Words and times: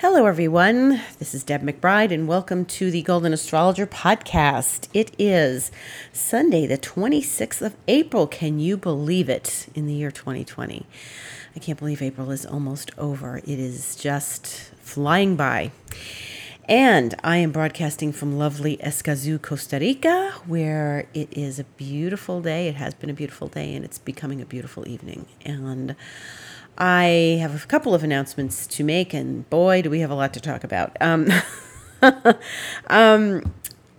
Hello, 0.00 0.24
everyone. 0.24 1.02
This 1.18 1.34
is 1.34 1.44
Deb 1.44 1.60
McBride, 1.60 2.10
and 2.10 2.26
welcome 2.26 2.64
to 2.64 2.90
the 2.90 3.02
Golden 3.02 3.34
Astrologer 3.34 3.86
podcast. 3.86 4.88
It 4.94 5.14
is 5.18 5.70
Sunday, 6.10 6.66
the 6.66 6.78
26th 6.78 7.60
of 7.60 7.76
April. 7.86 8.26
Can 8.26 8.58
you 8.58 8.78
believe 8.78 9.28
it 9.28 9.66
in 9.74 9.84
the 9.84 9.92
year 9.92 10.10
2020? 10.10 10.86
I 11.54 11.58
can't 11.58 11.78
believe 11.78 12.00
April 12.00 12.30
is 12.30 12.46
almost 12.46 12.92
over. 12.96 13.42
It 13.44 13.50
is 13.50 13.94
just 13.94 14.70
flying 14.80 15.36
by. 15.36 15.70
And 16.66 17.14
I 17.22 17.36
am 17.36 17.52
broadcasting 17.52 18.14
from 18.14 18.38
lovely 18.38 18.78
Escazú, 18.78 19.42
Costa 19.42 19.78
Rica, 19.78 20.32
where 20.46 21.08
it 21.12 21.28
is 21.36 21.58
a 21.58 21.64
beautiful 21.64 22.40
day. 22.40 22.68
It 22.68 22.76
has 22.76 22.94
been 22.94 23.10
a 23.10 23.14
beautiful 23.14 23.48
day, 23.48 23.74
and 23.74 23.84
it's 23.84 23.98
becoming 23.98 24.40
a 24.40 24.46
beautiful 24.46 24.88
evening. 24.88 25.26
And 25.44 25.94
I 26.80 27.38
have 27.42 27.62
a 27.62 27.66
couple 27.66 27.94
of 27.94 28.02
announcements 28.02 28.66
to 28.68 28.82
make, 28.82 29.12
and 29.12 29.48
boy, 29.50 29.82
do 29.82 29.90
we 29.90 30.00
have 30.00 30.10
a 30.10 30.14
lot 30.14 30.32
to 30.32 30.40
talk 30.40 30.64
about. 30.64 30.96
Um, 31.02 31.28
um, 32.86 33.52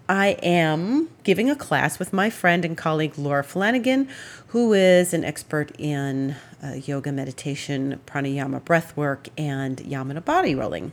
I 0.09 0.29
am 0.41 1.09
giving 1.23 1.47
a 1.47 1.55
class 1.55 1.99
with 1.99 2.11
my 2.11 2.31
friend 2.31 2.65
and 2.65 2.75
colleague 2.75 3.19
Laura 3.19 3.43
Flanagan, 3.43 4.09
who 4.47 4.73
is 4.73 5.13
an 5.13 5.23
expert 5.23 5.71
in 5.77 6.35
uh, 6.63 6.73
yoga, 6.73 7.11
meditation, 7.11 7.99
pranayama, 8.05 8.63
breath 8.63 8.95
work, 8.95 9.29
and 9.37 9.77
Yamuna 9.77 10.23
body 10.23 10.53
rolling. 10.53 10.91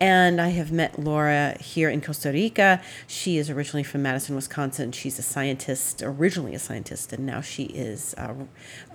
And 0.00 0.40
I 0.40 0.48
have 0.48 0.72
met 0.72 0.98
Laura 0.98 1.56
here 1.60 1.88
in 1.88 2.00
Costa 2.00 2.30
Rica. 2.30 2.80
She 3.06 3.38
is 3.38 3.48
originally 3.48 3.84
from 3.84 4.02
Madison, 4.02 4.34
Wisconsin. 4.34 4.92
She's 4.92 5.18
a 5.18 5.22
scientist, 5.22 6.02
originally 6.02 6.54
a 6.54 6.58
scientist, 6.58 7.12
and 7.12 7.24
now 7.24 7.40
she 7.40 7.64
is 7.64 8.14
uh, 8.18 8.34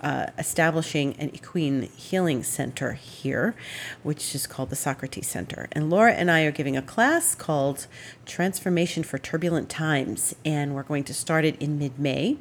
uh, 0.02 0.26
establishing 0.38 1.14
an 1.18 1.34
equine 1.34 1.82
healing 1.82 2.42
center 2.42 2.92
here, 2.92 3.54
which 4.02 4.34
is 4.34 4.46
called 4.46 4.70
the 4.70 4.76
Socrates 4.76 5.26
Center. 5.26 5.68
And 5.72 5.88
Laura 5.88 6.12
and 6.12 6.30
I 6.30 6.42
are 6.42 6.52
giving 6.52 6.76
a 6.76 6.82
class 6.82 7.34
called 7.34 7.86
Transformation 8.26 9.02
for 9.02 9.18
Turbulent 9.18 9.68
Times, 9.70 10.34
and 10.44 10.74
we're 10.74 10.82
going 10.82 11.04
to 11.04 11.14
start 11.14 11.44
it 11.44 11.60
in 11.60 11.78
mid 11.78 11.98
May 11.98 12.36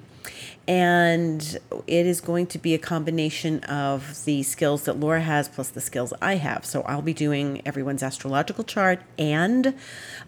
and 0.67 1.58
it 1.88 2.06
is 2.06 2.22
going 2.22 2.45
to 2.45 2.59
be 2.59 2.75
a 2.75 2.78
combination 2.78 3.64
of 3.64 4.23
the 4.25 4.44
skills 4.44 4.84
that 4.84 5.00
Laura 5.00 5.22
has 5.22 5.50
plus 5.50 5.70
the 5.70 5.81
skills 5.81 6.14
I 6.22 6.36
have. 6.36 6.64
So 6.64 6.84
I'll 6.84 7.02
be 7.02 7.14
doing 7.14 7.64
everyone's 7.66 8.03
astrological 8.03 8.64
chart 8.64 9.02
and 9.17 9.73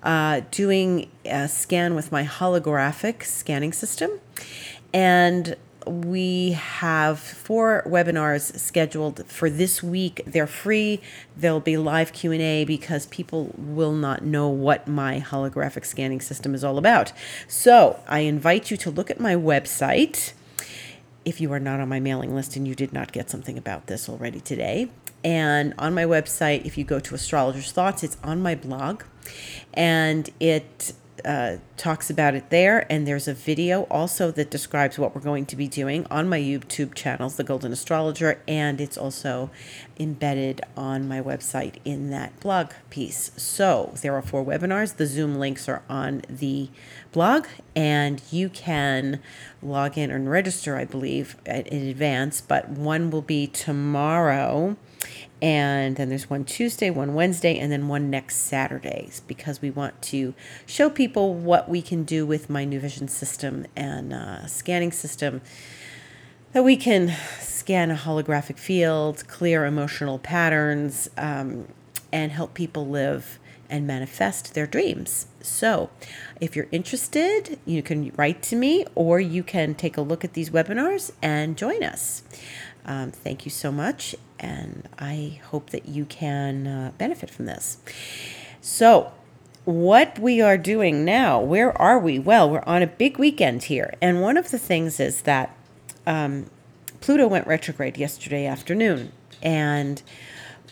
uh, 0.01 0.41
doing 0.49 1.11
a 1.25 1.47
scan 1.47 1.93
with 1.93 2.11
my 2.11 2.23
holographic 2.23 3.23
scanning 3.23 3.71
system. 3.71 4.09
And 4.91 5.55
we 5.87 6.51
have 6.51 7.19
four 7.19 7.83
webinars 7.85 8.57
scheduled 8.59 9.25
for 9.27 9.49
this 9.49 9.81
week. 9.81 10.21
They're 10.25 10.47
free. 10.47 11.01
There'll 11.35 11.59
be 11.59 11.77
live 11.77 12.13
q&a 12.13 12.65
because 12.65 13.05
people 13.07 13.53
will 13.57 13.93
not 13.93 14.23
know 14.23 14.47
what 14.49 14.87
my 14.87 15.19
holographic 15.19 15.85
scanning 15.85 16.21
system 16.21 16.53
is 16.53 16.63
all 16.63 16.77
about. 16.77 17.11
So 17.47 17.99
i 18.07 18.19
invite 18.19 18.71
you 18.71 18.77
to 18.77 18.91
look 18.91 19.09
at 19.09 19.19
my 19.19 19.35
website. 19.35 20.33
If 21.23 21.39
you 21.39 21.51
are 21.53 21.59
not 21.59 21.79
on 21.79 21.89
my 21.89 21.99
mailing 21.99 22.33
list 22.33 22.55
and 22.55 22.67
you 22.67 22.75
did 22.75 22.93
not 22.93 23.11
get 23.11 23.29
something 23.29 23.57
about 23.57 23.87
this 23.87 24.09
already 24.09 24.39
today. 24.39 24.89
And 25.23 25.73
on 25.77 25.93
my 25.93 26.05
website 26.05 26.65
if 26.65 26.77
you 26.77 26.83
go 26.83 26.99
to 26.99 27.15
astrologer's 27.15 27.71
thoughts 27.71 28.03
it's 28.03 28.17
on 28.23 28.41
my 28.41 28.55
blog. 28.55 29.03
And 29.73 30.29
it 30.39 30.93
uh, 31.23 31.57
talks 31.77 32.09
about 32.09 32.35
it 32.35 32.49
there, 32.49 32.85
and 32.91 33.07
there's 33.07 33.27
a 33.27 33.33
video 33.33 33.83
also 33.83 34.31
that 34.31 34.49
describes 34.49 34.97
what 34.97 35.13
we're 35.13 35.21
going 35.21 35.45
to 35.47 35.55
be 35.55 35.67
doing 35.67 36.05
on 36.09 36.27
my 36.27 36.39
YouTube 36.39 36.93
channels, 36.93 37.35
The 37.35 37.43
Golden 37.43 37.71
Astrologer, 37.71 38.41
and 38.47 38.81
it's 38.81 38.97
also 38.97 39.49
embedded 39.99 40.61
on 40.75 41.07
my 41.07 41.21
website 41.21 41.75
in 41.85 42.09
that 42.09 42.39
blog 42.39 42.71
piece. 42.89 43.31
So 43.37 43.93
there 44.01 44.15
are 44.15 44.21
four 44.21 44.43
webinars. 44.43 44.97
The 44.97 45.05
Zoom 45.05 45.35
links 45.35 45.69
are 45.69 45.83
on 45.89 46.23
the 46.27 46.69
blog, 47.11 47.47
and 47.75 48.21
you 48.31 48.49
can 48.49 49.21
log 49.61 49.97
in 49.97 50.11
and 50.11 50.29
register, 50.29 50.75
I 50.75 50.85
believe, 50.85 51.35
in 51.45 51.87
advance, 51.87 52.41
but 52.41 52.69
one 52.69 53.11
will 53.11 53.21
be 53.21 53.47
tomorrow 53.47 54.75
and 55.41 55.95
then 55.95 56.09
there's 56.09 56.29
one 56.29 56.45
Tuesday, 56.45 56.91
one 56.91 57.15
Wednesday, 57.15 57.57
and 57.57 57.71
then 57.71 57.87
one 57.87 58.09
next 58.09 58.35
Saturdays 58.37 59.21
because 59.27 59.61
we 59.61 59.71
want 59.71 59.99
to 60.03 60.35
show 60.65 60.89
people 60.89 61.33
what 61.33 61.67
we 61.67 61.81
can 61.81 62.03
do 62.03 62.25
with 62.25 62.49
my 62.49 62.63
New 62.63 62.79
Vision 62.79 63.07
system 63.07 63.65
and 63.75 64.13
uh, 64.13 64.45
scanning 64.45 64.91
system. 64.91 65.41
That 66.53 66.63
we 66.63 66.75
can 66.75 67.13
scan 67.39 67.89
a 67.89 67.95
holographic 67.95 68.59
field, 68.59 69.27
clear 69.27 69.65
emotional 69.65 70.19
patterns, 70.19 71.09
um, 71.17 71.67
and 72.11 72.31
help 72.31 72.53
people 72.53 72.87
live 72.87 73.39
and 73.69 73.87
manifest 73.87 74.53
their 74.53 74.67
dreams. 74.67 75.27
So, 75.41 75.89
if 76.41 76.55
you're 76.55 76.67
interested, 76.71 77.57
you 77.65 77.81
can 77.81 78.11
write 78.17 78.43
to 78.43 78.55
me 78.55 78.85
or 78.95 79.19
you 79.19 79.43
can 79.43 79.73
take 79.73 79.95
a 79.95 80.01
look 80.01 80.25
at 80.25 80.33
these 80.33 80.49
webinars 80.49 81.11
and 81.21 81.57
join 81.57 81.81
us. 81.83 82.21
Um, 82.85 83.11
thank 83.11 83.45
you 83.45 83.51
so 83.51 83.71
much, 83.71 84.15
and 84.39 84.87
I 84.97 85.39
hope 85.45 85.69
that 85.69 85.87
you 85.87 86.05
can 86.05 86.67
uh, 86.67 86.91
benefit 86.97 87.29
from 87.29 87.45
this. 87.45 87.77
So, 88.59 89.11
what 89.65 90.17
we 90.17 90.41
are 90.41 90.57
doing 90.57 91.05
now, 91.05 91.39
where 91.39 91.79
are 91.79 91.99
we? 91.99 92.17
Well, 92.17 92.49
we're 92.49 92.63
on 92.65 92.81
a 92.81 92.87
big 92.87 93.19
weekend 93.19 93.63
here, 93.63 93.93
and 94.01 94.21
one 94.21 94.37
of 94.37 94.51
the 94.51 94.57
things 94.57 94.99
is 94.99 95.21
that 95.21 95.55
um, 96.07 96.47
Pluto 96.99 97.27
went 97.27 97.45
retrograde 97.45 97.97
yesterday 97.97 98.45
afternoon, 98.45 99.11
and 99.41 100.01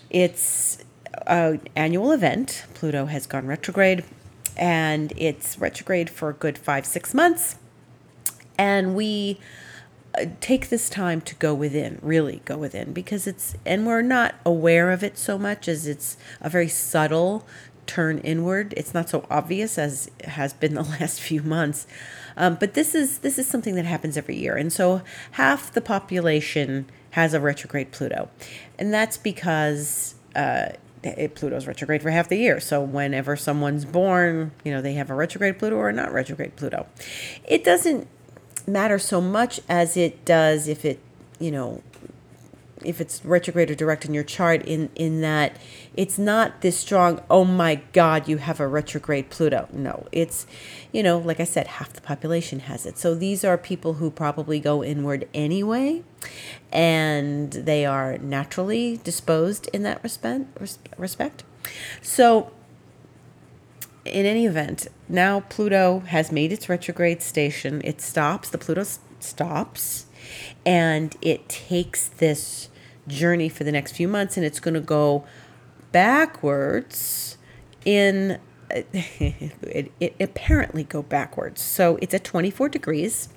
it's 0.10 0.84
an 1.28 1.62
annual 1.76 2.12
event. 2.12 2.66
Pluto 2.74 3.06
has 3.06 3.28
gone 3.28 3.46
retrograde, 3.46 4.04
and 4.58 5.14
it's 5.16 5.60
retrograde 5.60 6.10
for 6.10 6.30
a 6.30 6.34
good 6.34 6.58
five, 6.58 6.86
six 6.86 7.14
months. 7.14 7.56
And 8.58 8.96
we 8.96 9.40
take 10.42 10.70
this 10.70 10.90
time 10.90 11.22
to 11.22 11.36
go 11.36 11.54
within, 11.54 12.00
really 12.02 12.42
go 12.46 12.58
within, 12.58 12.94
because 12.94 13.28
it's, 13.28 13.56
and 13.66 13.86
we're 13.86 14.02
not 14.02 14.36
aware 14.46 14.92
of 14.92 15.04
it 15.04 15.18
so 15.18 15.38
much 15.38 15.68
as 15.68 15.88
it's 15.88 16.18
a 16.42 16.50
very 16.50 16.68
subtle 16.68 17.46
turn 17.90 18.20
inward. 18.20 18.74
It's 18.78 18.94
not 18.94 19.10
so 19.10 19.26
obvious 19.32 19.78
as 19.78 20.12
has 20.26 20.54
been 20.54 20.76
the 20.76 20.84
last 21.00 21.20
few 21.20 21.42
months. 21.42 21.88
Um, 22.38 22.56
but 22.56 22.74
this 22.74 22.96
is 22.96 23.20
this 23.20 23.38
is 23.38 23.48
something 23.48 23.76
that 23.76 23.86
happens 23.86 24.16
every 24.16 24.38
year, 24.38 24.56
and 24.56 24.72
so 24.72 25.02
half 25.32 25.74
the 25.74 25.82
population 25.82 26.86
has 27.12 27.34
a 27.34 27.40
retrograde 27.40 27.92
Pluto, 27.92 28.30
and 28.78 28.94
that's 28.94 29.18
because 29.18 30.16
uh, 30.36 30.70
Pluto's 31.34 31.68
retrograde 31.68 32.02
for 32.02 32.12
half 32.12 32.30
the 32.30 32.38
year. 32.38 32.60
So 32.60 32.82
whenever 32.82 33.36
someone's 33.36 33.84
born, 33.84 34.52
you 34.64 34.72
know 34.72 34.82
they 34.82 34.94
have 34.94 35.10
a 35.10 35.16
retrograde 35.16 35.60
Pluto 35.60 35.76
or 35.76 35.92
not 35.92 36.14
retrograde 36.14 36.56
Pluto. 36.56 36.88
It 37.46 37.66
doesn't 37.66 38.08
matter 38.72 39.00
so 39.00 39.20
much 39.22 39.60
as 39.68 39.98
it 39.98 40.26
does 40.26 40.68
if 40.68 40.86
it, 40.86 41.00
you 41.40 41.52
know, 41.52 41.82
if 42.84 43.02
it's 43.02 43.24
retrograde 43.26 43.70
or 43.70 43.76
direct 43.76 44.06
in 44.06 44.14
your 44.14 44.24
chart 44.24 44.64
in 44.64 44.90
in 44.96 45.22
that 45.22 45.56
it's 45.96 46.18
not 46.18 46.62
this 46.62 46.78
strong 46.78 47.22
oh 47.30 47.44
my 47.44 47.76
god 47.94 48.28
you 48.28 48.38
have 48.38 48.60
a 48.60 48.68
retrograde 48.68 49.30
pluto. 49.30 49.68
No 49.74 50.08
it's 50.12 50.46
you 50.92 51.04
know 51.04 51.18
like 51.18 51.40
i 51.40 51.44
said 51.44 51.68
half 51.68 51.94
the 51.94 52.02
population 52.02 52.62
has 52.62 52.86
it. 52.86 52.98
So 52.98 53.16
these 53.16 53.44
are 53.44 53.58
people 53.58 53.96
who 53.96 54.10
probably 54.10 54.60
go 54.60 54.84
inward 54.84 55.28
anyway 55.34 56.04
and 56.72 57.52
they 57.52 57.86
are 57.86 58.18
naturally 58.18 58.98
disposed 59.04 59.68
in 59.74 59.84
that 59.84 60.02
respect 60.04 60.46
respect. 60.98 61.44
So 62.02 62.52
in 64.06 64.26
any 64.26 64.46
event, 64.46 64.88
now 65.08 65.42
Pluto 65.42 66.00
has 66.08 66.32
made 66.32 66.52
its 66.52 66.70
retrograde 66.70 67.22
station. 67.22 67.82
It 67.84 68.02
stops, 68.02 68.50
the 68.50 68.58
Pluto 68.58 68.84
stops, 69.20 70.06
and 70.66 71.16
it 71.22 71.50
takes 71.50 72.08
this 72.08 72.70
journey 73.08 73.50
for 73.50 73.64
the 73.64 73.72
next 73.72 73.94
few 73.94 74.08
months, 74.08 74.38
and 74.38 74.46
it's 74.46 74.60
going 74.60 74.74
to 74.74 74.82
go 74.82 75.26
backwards 75.92 77.38
in 77.86 78.40
it, 78.94 79.92
it, 80.00 80.16
apparently 80.20 80.84
go 80.84 81.02
backwards. 81.02 81.62
So 81.62 81.98
it's 82.02 82.14
at 82.14 82.24
24 82.24 82.70
degrees. 82.70 83.30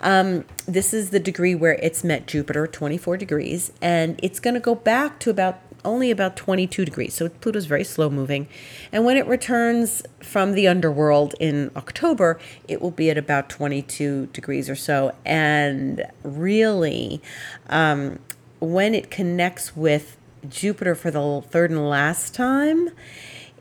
Um, 0.00 0.44
this 0.66 0.92
is 0.92 1.10
the 1.10 1.20
degree 1.20 1.54
where 1.54 1.74
it's 1.74 2.02
met 2.02 2.26
Jupiter, 2.26 2.66
24 2.66 3.16
degrees, 3.16 3.72
and 3.80 4.18
it's 4.22 4.40
going 4.40 4.54
to 4.54 4.60
go 4.60 4.74
back 4.74 5.20
to 5.20 5.30
about 5.30 5.63
only 5.84 6.10
about 6.10 6.36
22 6.36 6.84
degrees. 6.84 7.14
So 7.14 7.28
Pluto's 7.28 7.66
very 7.66 7.84
slow 7.84 8.10
moving. 8.10 8.48
And 8.92 9.04
when 9.04 9.16
it 9.16 9.26
returns 9.26 10.02
from 10.20 10.52
the 10.52 10.66
underworld 10.66 11.34
in 11.40 11.70
October, 11.76 12.38
it 12.68 12.80
will 12.80 12.90
be 12.90 13.10
at 13.10 13.18
about 13.18 13.48
22 13.48 14.26
degrees 14.26 14.68
or 14.70 14.76
so. 14.76 15.14
And 15.24 16.04
really, 16.22 17.20
um, 17.68 18.18
when 18.60 18.94
it 18.94 19.10
connects 19.10 19.76
with 19.76 20.16
Jupiter 20.48 20.94
for 20.94 21.10
the 21.10 21.42
third 21.48 21.70
and 21.70 21.88
last 21.88 22.34
time, 22.34 22.90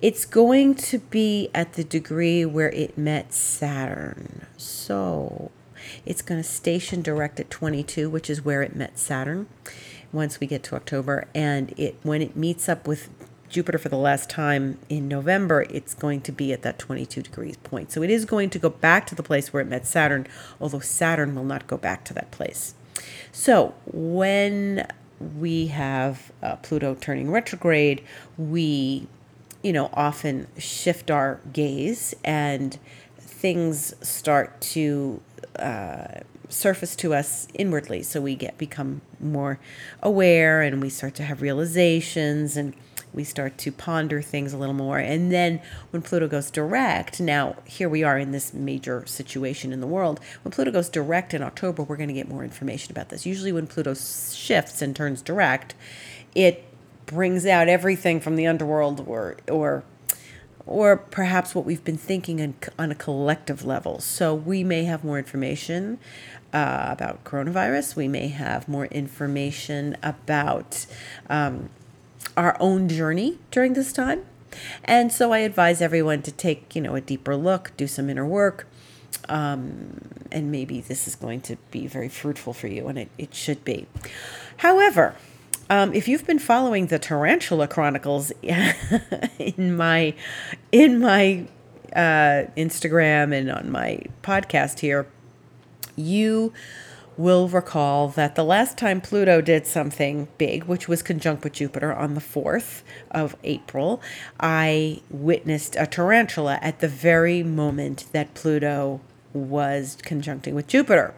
it's 0.02 0.26
going 0.26 0.76
to 0.76 1.00
be 1.00 1.50
at 1.54 1.74
the 1.74 1.84
degree 1.84 2.46
where 2.46 2.70
it 2.72 2.98
met 2.98 3.34
Saturn. 3.34 4.46
So 4.58 5.52
it's 6.06 6.22
going 6.22 6.42
to 6.42 6.48
station 6.48 7.02
direct 7.02 7.40
at 7.40 7.50
22, 7.50 8.10
which 8.10 8.30
is 8.30 8.44
where 8.44 8.62
it 8.62 8.76
met 8.76 9.00
Saturn 9.00 9.48
once 10.14 10.40
we 10.40 10.48
get 10.48 10.64
to 10.64 10.76
October. 10.76 11.28
And 11.36 11.74
it 11.78 11.98
when 12.04 12.22
it 12.22 12.38
meets 12.38 12.70
up 12.70 12.88
with 12.88 13.10
Jupiter 13.50 13.78
for 13.78 13.90
the 13.90 13.98
last 13.98 14.30
time 14.30 14.80
in 14.90 15.08
November, 15.08 15.66
it's 15.70 15.94
going 15.94 16.22
to 16.22 16.32
be 16.32 16.52
at 16.52 16.64
that 16.64 16.80
22 16.80 17.22
degrees 17.22 17.58
point. 17.58 17.92
So 17.92 18.02
it 18.02 18.10
is 18.10 18.26
going 18.26 18.50
to 18.52 18.60
go 18.60 18.70
back 18.70 19.06
to 19.08 19.16
the 19.16 19.24
place 19.24 19.54
where 19.54 19.62
it 19.62 19.68
met 19.68 19.86
Saturn, 19.86 20.28
although 20.60 20.80
Saturn 20.80 21.36
will 21.36 21.44
not 21.44 21.68
go 21.68 21.78
back 21.78 22.04
to 22.06 22.14
that 22.14 22.32
place. 22.32 22.74
So 23.32 23.76
when 23.86 24.88
we 25.40 25.68
have 25.68 26.32
uh, 26.42 26.56
Pluto 26.58 26.96
turning 27.00 27.32
retrograde, 27.32 28.04
we, 28.38 29.08
you 29.62 29.72
know, 29.72 29.90
often 29.94 30.48
shift 30.58 31.12
our 31.12 31.40
gaze 31.54 32.16
and 32.24 32.78
things 33.18 33.94
start 34.08 34.60
to 34.62 35.22
uh, 35.58 36.22
surface 36.50 36.96
to 36.98 37.14
us 37.14 37.48
inwardly. 37.54 38.04
So 38.04 38.22
we 38.22 38.36
get 38.36 38.58
become 38.58 39.02
more 39.24 39.60
aware 40.02 40.62
and 40.62 40.82
we 40.82 40.90
start 40.90 41.16
to 41.16 41.24
have 41.24 41.42
realizations 41.42 42.58
and 42.58 42.74
we 43.14 43.24
start 43.24 43.58
to 43.60 43.72
ponder 43.72 44.22
things 44.22 44.54
a 44.54 44.58
little 44.58 44.74
more. 44.74 44.98
And 44.98 45.32
then 45.32 45.62
when 45.92 46.02
Pluto 46.02 46.28
goes 46.28 46.50
direct, 46.50 47.20
now 47.20 47.56
here 47.66 47.88
we 47.88 48.04
are 48.04 48.18
in 48.18 48.32
this 48.32 48.54
major 48.54 49.06
situation 49.06 49.72
in 49.72 49.82
the 49.82 49.88
world. 49.88 50.20
When 50.44 50.52
Pluto 50.52 50.72
goes 50.72 50.90
direct 50.90 51.34
in 51.34 51.44
October, 51.44 51.84
we're 51.84 51.98
going 51.98 52.10
to 52.10 52.14
get 52.14 52.28
more 52.28 52.44
information 52.44 52.92
about 52.92 53.10
this. 53.10 53.26
Usually, 53.26 53.52
when 53.52 53.68
Pluto 53.68 53.94
shifts 53.94 54.82
and 54.82 54.96
turns 54.96 55.22
direct, 55.22 55.76
it 56.34 56.66
brings 57.06 57.46
out 57.46 57.68
everything 57.68 58.20
from 58.20 58.36
the 58.36 58.48
underworld 58.48 59.06
or 59.08 59.38
or 59.50 59.84
or 60.66 60.96
perhaps 60.96 61.54
what 61.54 61.66
we've 61.66 61.84
been 61.84 61.98
thinking 61.98 62.42
on, 62.42 62.56
on 62.80 62.90
a 62.90 62.96
collective 62.96 63.66
level. 63.66 64.00
So 64.00 64.34
we 64.34 64.64
may 64.64 64.86
have 64.86 65.04
more 65.04 65.18
information 65.18 66.00
uh, 66.54 66.88
about 66.90 67.24
coronavirus. 67.24 67.96
We 67.96 68.08
may 68.08 68.28
have 68.30 68.70
more 68.70 68.86
information 68.86 69.98
about 70.04 70.86
um, 71.30 71.70
our 72.38 72.56
own 72.60 72.88
journey 72.88 73.40
during 73.52 73.74
this 73.74 73.92
time. 73.92 74.26
And 74.84 75.12
so 75.12 75.34
I 75.34 75.40
advise 75.40 75.82
everyone 75.82 76.22
to 76.22 76.32
take, 76.32 76.76
you 76.76 76.82
know, 76.82 76.96
a 76.96 77.02
deeper 77.02 77.36
look, 77.36 77.72
do 77.76 77.88
some 77.88 78.10
inner 78.10 78.26
work, 78.26 78.68
um, 79.30 80.00
and 80.32 80.52
maybe 80.52 80.82
this 80.82 81.08
is 81.08 81.16
going 81.16 81.42
to 81.42 81.58
be 81.72 81.88
very 81.88 82.10
fruitful 82.10 82.54
for 82.54 82.68
you, 82.68 82.88
and 82.88 82.98
it, 83.00 83.10
it 83.18 83.34
should 83.34 83.64
be. 83.64 83.88
However, 84.58 85.16
um, 85.70 85.94
if 85.94 86.08
you've 86.08 86.28
been 86.28 86.40
following 86.40 86.88
the 86.88 87.00
Tarantula 87.00 87.68
Chronicles 87.68 88.32
in 89.40 89.76
my 89.76 90.14
in 90.72 91.00
my 91.00 91.48
uh, 91.96 92.46
Instagram 92.58 93.34
and 93.34 93.50
on 93.50 93.72
my 93.72 94.00
podcast 94.22 94.80
here, 94.80 95.08
you 95.96 96.54
will 97.18 97.48
recall 97.48 98.08
that 98.10 98.36
the 98.36 98.44
last 98.44 98.78
time 98.78 99.00
Pluto 99.00 99.42
did 99.42 99.68
something 99.68 100.28
big, 100.38 100.64
which 100.64 100.88
was 100.88 101.04
conjunct 101.04 101.44
with 101.44 101.54
Jupiter 101.54 101.94
on 101.94 102.16
the 102.16 102.22
4th 102.22 102.82
of 103.12 103.36
April, 103.44 104.02
I 104.40 105.02
witnessed 105.10 105.76
a 105.78 105.86
tarantula 105.86 106.60
at 106.62 106.80
the 106.80 106.88
very 106.88 107.44
moment 107.44 108.06
that 108.14 108.34
Pluto 108.34 109.02
was 109.34 109.98
conjuncting 110.04 110.54
with 110.54 110.68
Jupiter. 110.68 111.14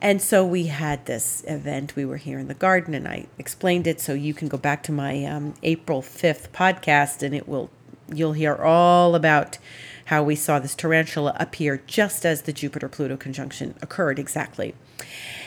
And 0.00 0.20
so 0.20 0.44
we 0.44 0.66
had 0.66 1.06
this 1.06 1.42
event. 1.46 1.96
We 1.96 2.04
were 2.04 2.18
here 2.18 2.38
in 2.38 2.48
the 2.48 2.54
garden, 2.54 2.94
and 2.94 3.08
I 3.08 3.26
explained 3.38 3.86
it. 3.86 4.00
So 4.00 4.12
you 4.12 4.34
can 4.34 4.48
go 4.48 4.58
back 4.58 4.82
to 4.84 4.92
my 4.92 5.24
um, 5.24 5.54
April 5.62 6.02
5th 6.02 6.50
podcast, 6.50 7.22
and 7.22 7.34
it 7.34 7.48
will 7.48 7.70
you'll 8.12 8.34
hear 8.34 8.54
all 8.54 9.14
about 9.14 9.56
how 10.06 10.22
we 10.22 10.36
saw 10.36 10.58
this 10.58 10.74
tarantula 10.74 11.36
appear 11.38 11.82
just 11.86 12.24
as 12.24 12.42
the 12.42 12.52
Jupiter 12.52 12.88
Pluto 12.88 13.16
conjunction 13.16 13.74
occurred 13.82 14.18
exactly. 14.18 14.74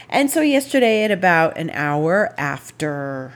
And 0.09 0.31
so, 0.31 0.41
yesterday, 0.41 1.03
at 1.03 1.11
about 1.11 1.57
an 1.57 1.69
hour 1.71 2.33
after 2.37 3.33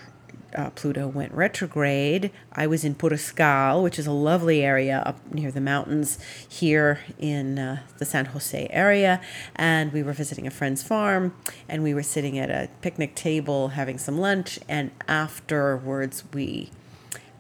uh, 0.56 0.70
Pluto 0.72 1.08
went 1.08 1.34
retrograde, 1.34 2.32
I 2.54 2.68
was 2.68 2.84
in 2.84 2.96
Puriscal, 2.96 3.84
which 3.84 4.00
is 4.00 4.08
a 4.08 4.12
lovely 4.12 4.64
area 4.64 5.04
up 5.06 5.20
near 5.34 5.52
the 5.52 5.62
mountains 5.62 6.18
here 6.48 7.00
in 7.20 7.60
uh, 7.60 7.82
the 7.98 8.06
San 8.06 8.26
Jose 8.26 8.68
area. 8.70 9.22
And 9.56 9.92
we 9.92 10.04
were 10.04 10.14
visiting 10.14 10.48
a 10.48 10.52
friend's 10.52 10.84
farm, 10.84 11.36
and 11.68 11.84
we 11.84 11.94
were 11.94 12.04
sitting 12.04 12.38
at 12.38 12.50
a 12.50 12.70
picnic 12.82 13.16
table 13.16 13.70
having 13.70 13.98
some 13.98 14.18
lunch. 14.18 14.60
And 14.68 14.92
afterwards, 15.08 16.24
we 16.34 16.72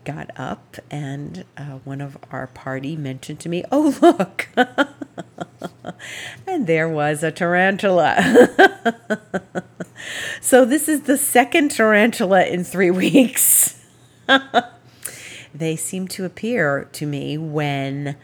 got 0.03 0.31
up, 0.37 0.77
and 0.89 1.45
uh, 1.57 1.79
one 1.83 2.01
of 2.01 2.17
our 2.31 2.47
party 2.47 2.95
mentioned 2.95 3.39
to 3.41 3.49
me, 3.49 3.63
Oh, 3.71 3.97
look! 4.01 4.47
and 6.47 6.67
there 6.67 6.89
was 6.89 7.23
a 7.23 7.31
tarantula. 7.31 8.15
so, 10.41 10.65
this 10.65 10.87
is 10.87 11.01
the 11.01 11.17
second 11.17 11.71
tarantula 11.71 12.45
in 12.45 12.63
three 12.63 12.91
weeks. 13.05 13.83
they 15.53 15.75
seem 15.75 16.07
to 16.09 16.25
appear 16.25 16.87
to 16.93 17.05
me 17.05 17.37
when 17.37 18.15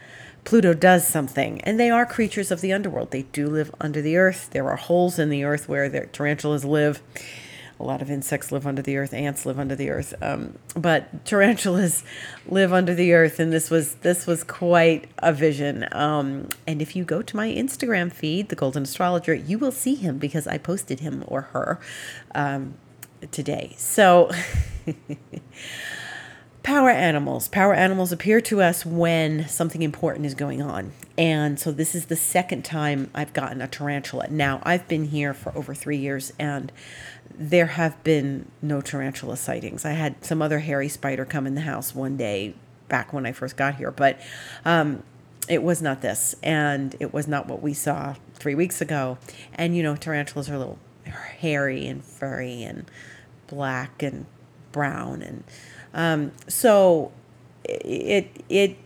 Pluto 0.44 0.72
does 0.72 1.06
something, 1.06 1.60
and 1.62 1.78
they 1.78 1.90
are 1.90 2.06
creatures 2.06 2.50
of 2.50 2.60
the 2.60 2.72
underworld. 2.72 3.10
They 3.10 3.22
do 3.22 3.48
live 3.48 3.74
under 3.80 4.00
the 4.00 4.16
earth. 4.16 4.50
There 4.50 4.68
are 4.68 4.76
holes 4.76 5.18
in 5.18 5.28
the 5.28 5.44
earth 5.44 5.68
where 5.68 5.88
their 5.88 6.06
tarantulas 6.06 6.64
live 6.64 7.02
a 7.80 7.84
lot 7.84 8.02
of 8.02 8.10
insects 8.10 8.50
live 8.50 8.66
under 8.66 8.82
the 8.82 8.96
earth 8.96 9.14
ants 9.14 9.46
live 9.46 9.58
under 9.58 9.74
the 9.74 9.90
earth 9.90 10.14
um, 10.22 10.58
but 10.74 11.24
tarantulas 11.24 12.02
live 12.46 12.72
under 12.72 12.94
the 12.94 13.12
earth 13.12 13.38
and 13.38 13.52
this 13.52 13.70
was 13.70 13.94
this 13.96 14.26
was 14.26 14.44
quite 14.44 15.08
a 15.18 15.32
vision. 15.32 15.86
Um, 15.92 16.48
and 16.66 16.82
if 16.82 16.96
you 16.96 17.04
go 17.04 17.22
to 17.22 17.36
my 17.36 17.48
instagram 17.48 18.12
feed 18.12 18.48
the 18.48 18.56
golden 18.56 18.82
astrologer 18.84 19.34
you 19.34 19.58
will 19.58 19.72
see 19.72 19.94
him 19.94 20.18
because 20.18 20.46
i 20.46 20.58
posted 20.58 21.00
him 21.00 21.24
or 21.26 21.42
her 21.42 21.80
um, 22.34 22.74
today. 23.30 23.74
So 23.76 24.30
power 26.68 26.90
animals. 26.90 27.48
Power 27.48 27.72
animals 27.72 28.12
appear 28.12 28.42
to 28.42 28.60
us 28.60 28.84
when 28.84 29.48
something 29.48 29.80
important 29.80 30.26
is 30.26 30.34
going 30.34 30.60
on. 30.60 30.92
And 31.16 31.58
so 31.58 31.72
this 31.72 31.94
is 31.94 32.06
the 32.06 32.14
second 32.14 32.62
time 32.62 33.10
I've 33.14 33.32
gotten 33.32 33.62
a 33.62 33.66
tarantula. 33.66 34.28
Now, 34.28 34.60
I've 34.64 34.86
been 34.86 35.06
here 35.06 35.32
for 35.32 35.56
over 35.56 35.74
three 35.74 35.96
years 35.96 36.30
and 36.38 36.70
there 37.34 37.68
have 37.68 38.04
been 38.04 38.50
no 38.60 38.82
tarantula 38.82 39.38
sightings. 39.38 39.86
I 39.86 39.92
had 39.92 40.22
some 40.22 40.42
other 40.42 40.58
hairy 40.58 40.90
spider 40.90 41.24
come 41.24 41.46
in 41.46 41.54
the 41.54 41.62
house 41.62 41.94
one 41.94 42.18
day 42.18 42.54
back 42.90 43.14
when 43.14 43.24
I 43.24 43.32
first 43.32 43.56
got 43.56 43.76
here, 43.76 43.90
but 43.90 44.20
um, 44.66 45.02
it 45.48 45.62
was 45.62 45.80
not 45.80 46.02
this, 46.02 46.36
and 46.42 46.94
it 47.00 47.14
was 47.14 47.26
not 47.26 47.46
what 47.46 47.62
we 47.62 47.72
saw 47.72 48.14
three 48.34 48.54
weeks 48.54 48.82
ago. 48.82 49.16
And 49.54 49.74
you 49.74 49.82
know, 49.82 49.96
tarantulas 49.96 50.50
are 50.50 50.54
a 50.54 50.58
little 50.58 50.78
hairy 51.04 51.86
and 51.86 52.04
furry 52.04 52.62
and 52.62 52.90
black 53.46 54.02
and 54.02 54.26
brown, 54.72 55.22
and 55.22 55.44
um, 55.94 56.32
so 56.48 57.12
it 57.64 58.30
it 58.48 58.76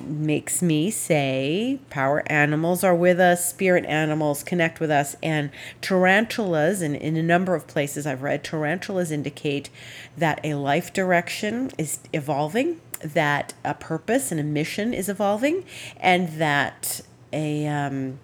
makes 0.00 0.62
me 0.62 0.90
say 0.90 1.78
power 1.90 2.22
animals 2.26 2.84
are 2.84 2.94
with 2.94 3.18
us, 3.18 3.48
spirit 3.48 3.84
animals 3.86 4.42
connect 4.42 4.80
with 4.80 4.90
us, 4.90 5.16
and 5.22 5.50
tarantulas, 5.80 6.80
and 6.80 6.96
in 6.96 7.16
a 7.16 7.22
number 7.22 7.54
of 7.54 7.66
places 7.66 8.06
I've 8.06 8.22
read, 8.22 8.44
tarantulas 8.44 9.10
indicate 9.10 9.70
that 10.16 10.40
a 10.44 10.54
life 10.54 10.92
direction 10.92 11.70
is 11.78 11.98
evolving, 12.12 12.80
that 13.00 13.54
a 13.64 13.74
purpose 13.74 14.30
and 14.30 14.40
a 14.40 14.44
mission 14.44 14.94
is 14.94 15.08
evolving, 15.08 15.64
and 15.98 16.28
that 16.38 17.00
a 17.32 17.66
um, 17.66 18.18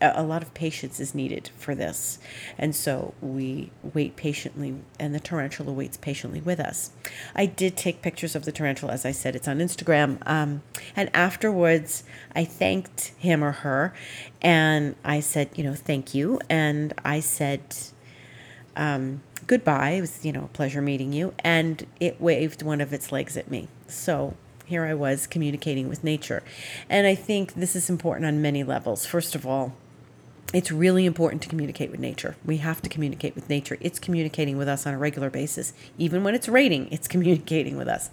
a 0.00 0.22
lot 0.22 0.42
of 0.42 0.54
patience 0.54 0.98
is 1.00 1.14
needed 1.14 1.50
for 1.56 1.74
this. 1.74 2.18
And 2.56 2.74
so 2.74 3.14
we 3.20 3.70
wait 3.82 4.16
patiently, 4.16 4.76
and 4.98 5.14
the 5.14 5.20
tarantula 5.20 5.72
waits 5.72 5.96
patiently 5.96 6.40
with 6.40 6.58
us. 6.58 6.90
I 7.34 7.46
did 7.46 7.76
take 7.76 8.02
pictures 8.02 8.34
of 8.34 8.44
the 8.44 8.52
tarantula, 8.52 8.92
as 8.92 9.04
I 9.04 9.12
said, 9.12 9.36
it's 9.36 9.48
on 9.48 9.58
Instagram. 9.58 10.18
Um, 10.26 10.62
and 10.96 11.10
afterwards, 11.14 12.04
I 12.34 12.44
thanked 12.44 13.12
him 13.18 13.44
or 13.44 13.52
her, 13.52 13.94
and 14.40 14.96
I 15.04 15.20
said, 15.20 15.50
you 15.54 15.64
know, 15.64 15.74
thank 15.74 16.14
you. 16.14 16.40
And 16.48 16.94
I 17.04 17.20
said, 17.20 17.60
um, 18.76 19.22
goodbye. 19.46 19.90
It 19.90 20.00
was, 20.00 20.24
you 20.24 20.32
know, 20.32 20.44
a 20.44 20.48
pleasure 20.48 20.80
meeting 20.80 21.12
you. 21.12 21.34
And 21.40 21.86
it 21.98 22.20
waved 22.20 22.62
one 22.62 22.80
of 22.80 22.92
its 22.92 23.12
legs 23.12 23.36
at 23.36 23.50
me. 23.50 23.68
So 23.86 24.34
here 24.64 24.84
I 24.84 24.94
was 24.94 25.26
communicating 25.26 25.88
with 25.88 26.04
nature. 26.04 26.42
And 26.88 27.06
I 27.06 27.14
think 27.14 27.54
this 27.54 27.74
is 27.74 27.90
important 27.90 28.26
on 28.26 28.40
many 28.40 28.62
levels. 28.62 29.04
First 29.04 29.34
of 29.34 29.46
all, 29.46 29.74
it's 30.52 30.72
really 30.72 31.06
important 31.06 31.42
to 31.42 31.48
communicate 31.48 31.90
with 31.90 32.00
nature. 32.00 32.36
We 32.44 32.58
have 32.58 32.82
to 32.82 32.88
communicate 32.88 33.34
with 33.34 33.48
nature. 33.48 33.78
It's 33.80 33.98
communicating 33.98 34.56
with 34.56 34.68
us 34.68 34.86
on 34.86 34.94
a 34.94 34.98
regular 34.98 35.30
basis. 35.30 35.72
Even 35.96 36.24
when 36.24 36.34
it's 36.34 36.48
raining, 36.48 36.88
it's 36.90 37.06
communicating 37.14 37.76
with 37.76 37.88
us. 37.88 38.10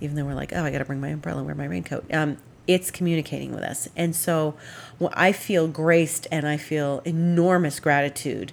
Even 0.00 0.16
though 0.16 0.24
we're 0.24 0.34
like, 0.34 0.52
oh, 0.52 0.64
I 0.64 0.70
got 0.70 0.78
to 0.78 0.84
bring 0.84 1.00
my 1.00 1.08
umbrella, 1.08 1.42
wear 1.42 1.54
my 1.54 1.66
raincoat. 1.66 2.04
Um, 2.12 2.38
it's 2.66 2.90
communicating 2.90 3.54
with 3.54 3.62
us. 3.62 3.88
And 3.96 4.14
so 4.16 4.54
well, 4.98 5.12
I 5.14 5.32
feel 5.32 5.68
graced 5.68 6.26
and 6.32 6.48
I 6.48 6.56
feel 6.56 7.00
enormous 7.04 7.78
gratitude 7.80 8.52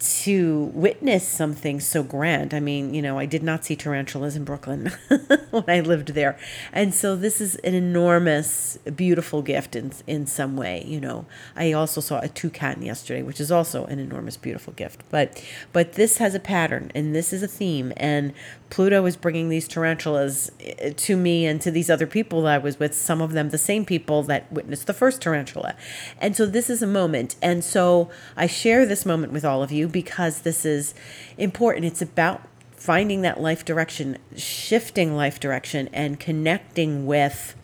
to 0.00 0.70
witness 0.74 1.28
something 1.28 1.78
so 1.78 2.02
grand. 2.02 2.54
I 2.54 2.60
mean, 2.60 2.94
you 2.94 3.02
know, 3.02 3.18
I 3.18 3.26
did 3.26 3.42
not 3.42 3.64
see 3.64 3.76
tarantulas 3.76 4.34
in 4.34 4.44
Brooklyn 4.44 4.86
when 5.50 5.64
I 5.68 5.80
lived 5.80 6.14
there. 6.14 6.38
And 6.72 6.94
so 6.94 7.14
this 7.14 7.40
is 7.40 7.56
an 7.56 7.74
enormous, 7.74 8.78
beautiful 8.96 9.42
gift 9.42 9.76
in, 9.76 9.92
in 10.06 10.26
some 10.26 10.56
way, 10.56 10.84
you 10.86 11.00
know. 11.00 11.26
I 11.54 11.72
also 11.72 12.00
saw 12.00 12.18
a 12.20 12.28
toucan 12.28 12.82
yesterday, 12.82 13.22
which 13.22 13.40
is 13.40 13.52
also 13.52 13.84
an 13.86 13.98
enormous, 13.98 14.38
beautiful 14.38 14.72
gift. 14.72 15.02
But 15.10 15.42
but 15.72 15.92
this 15.92 16.16
has 16.16 16.34
a 16.34 16.40
pattern 16.40 16.90
and 16.94 17.14
this 17.14 17.32
is 17.32 17.42
a 17.42 17.48
theme 17.48 17.92
and 17.96 18.32
Pluto 18.70 19.04
is 19.04 19.16
bringing 19.16 19.48
these 19.48 19.68
tarantulas 19.68 20.50
eh, 20.60 20.92
to 20.96 21.16
me 21.16 21.44
and 21.46 21.60
to 21.60 21.70
these 21.70 21.90
other 21.90 22.06
people 22.06 22.42
that 22.42 22.54
I 22.54 22.58
was 22.58 22.78
with, 22.78 22.94
some 22.94 23.20
of 23.20 23.32
them 23.32 23.50
the 23.50 23.58
same 23.58 23.84
people 23.84 24.22
that 24.24 24.50
witnessed 24.52 24.86
the 24.86 24.94
first 24.94 25.20
tarantula. 25.20 25.74
And 26.20 26.36
so 26.36 26.46
this 26.46 26.70
is 26.70 26.80
a 26.82 26.86
moment. 26.86 27.36
And 27.42 27.62
so 27.62 28.10
I 28.36 28.46
share 28.46 28.86
this 28.86 29.04
moment 29.04 29.32
with 29.32 29.44
all 29.44 29.62
of 29.62 29.72
you 29.72 29.88
because 29.88 30.40
this 30.40 30.64
is 30.64 30.94
important. 31.36 31.84
It's 31.84 32.02
about 32.02 32.42
finding 32.76 33.20
that 33.22 33.40
life 33.40 33.64
direction, 33.64 34.16
shifting 34.36 35.14
life 35.14 35.38
direction, 35.38 35.90
and 35.92 36.18
connecting 36.18 37.04
with 37.04 37.54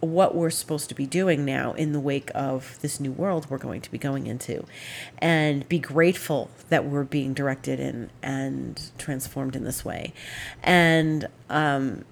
what 0.00 0.34
we're 0.34 0.50
supposed 0.50 0.88
to 0.88 0.94
be 0.94 1.06
doing 1.06 1.44
now 1.44 1.72
in 1.74 1.92
the 1.92 2.00
wake 2.00 2.30
of 2.34 2.78
this 2.80 3.00
new 3.00 3.12
world 3.12 3.46
we're 3.50 3.58
going 3.58 3.80
to 3.82 3.90
be 3.90 3.98
going 3.98 4.26
into. 4.26 4.64
And 5.18 5.68
be 5.68 5.78
grateful 5.78 6.50
that 6.68 6.84
we're 6.84 7.04
being 7.04 7.34
directed 7.34 7.78
in 7.78 8.10
and 8.22 8.90
transformed 8.98 9.54
in 9.54 9.64
this 9.64 9.84
way. 9.84 10.12
And 10.62 11.28
um, 11.48 12.04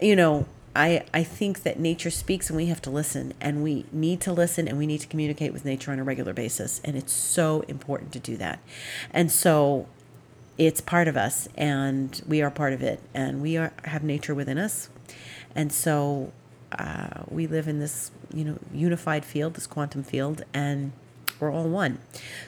you 0.00 0.16
know 0.16 0.46
I, 0.74 1.04
I 1.12 1.24
think 1.24 1.64
that 1.64 1.80
nature 1.80 2.10
speaks 2.10 2.48
and 2.48 2.56
we 2.56 2.66
have 2.66 2.80
to 2.82 2.90
listen. 2.90 3.34
And 3.40 3.62
we 3.62 3.86
need 3.92 4.20
to 4.22 4.32
listen 4.32 4.68
and 4.68 4.78
we 4.78 4.86
need 4.86 5.00
to 5.00 5.06
communicate 5.06 5.52
with 5.52 5.64
nature 5.64 5.90
on 5.90 5.98
a 5.98 6.04
regular 6.04 6.32
basis. 6.32 6.80
And 6.84 6.96
it's 6.96 7.12
so 7.12 7.60
important 7.62 8.12
to 8.12 8.18
do 8.18 8.36
that. 8.36 8.60
And 9.10 9.32
so 9.32 9.88
it's 10.58 10.80
part 10.80 11.08
of 11.08 11.16
us 11.16 11.48
and 11.56 12.22
we 12.26 12.42
are 12.42 12.50
part 12.50 12.72
of 12.72 12.82
it. 12.82 13.00
And 13.14 13.42
we 13.42 13.56
are 13.56 13.72
have 13.84 14.04
nature 14.04 14.34
within 14.34 14.58
us. 14.58 14.88
And 15.54 15.72
so 15.72 16.32
uh, 16.78 17.24
we 17.28 17.46
live 17.46 17.68
in 17.68 17.78
this 17.78 18.10
you 18.32 18.44
know 18.44 18.58
unified 18.72 19.24
field, 19.24 19.54
this 19.54 19.66
quantum 19.66 20.02
field, 20.02 20.42
and 20.52 20.92
we're 21.40 21.50
all 21.50 21.68
one. 21.68 21.98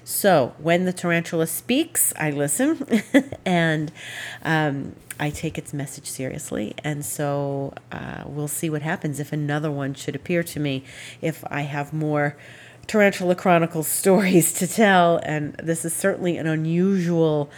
So 0.05 0.55
when 0.59 0.85
the 0.85 0.93
tarantula 0.93 1.47
speaks, 1.47 2.13
I 2.19 2.31
listen, 2.31 2.87
and 3.45 3.91
um, 4.45 4.95
I 5.19 5.31
take 5.31 5.59
its 5.59 5.73
message 5.73 6.07
seriously. 6.07 6.75
And 6.85 7.05
so 7.05 7.75
uh, 7.91 8.25
we'll 8.27 8.49
see 8.49 8.69
what 8.69 8.83
happens 8.83 9.19
if 9.19 9.33
another 9.33 9.71
one 9.71 9.95
should 9.95 10.15
appear 10.15 10.43
to 10.43 10.61
me, 10.61 10.85
if 11.21 11.45
I 11.51 11.63
have 11.63 11.93
more. 11.93 12.37
Tarantula 12.87 13.35
Chronicles 13.35 13.89
stories 14.03 14.53
to 14.55 14.67
tell, 14.67 15.19
and 15.19 15.55
this 15.55 15.85
is 15.85 15.95
certainly 15.95 16.37
an 16.37 16.47
unusual 16.47 17.51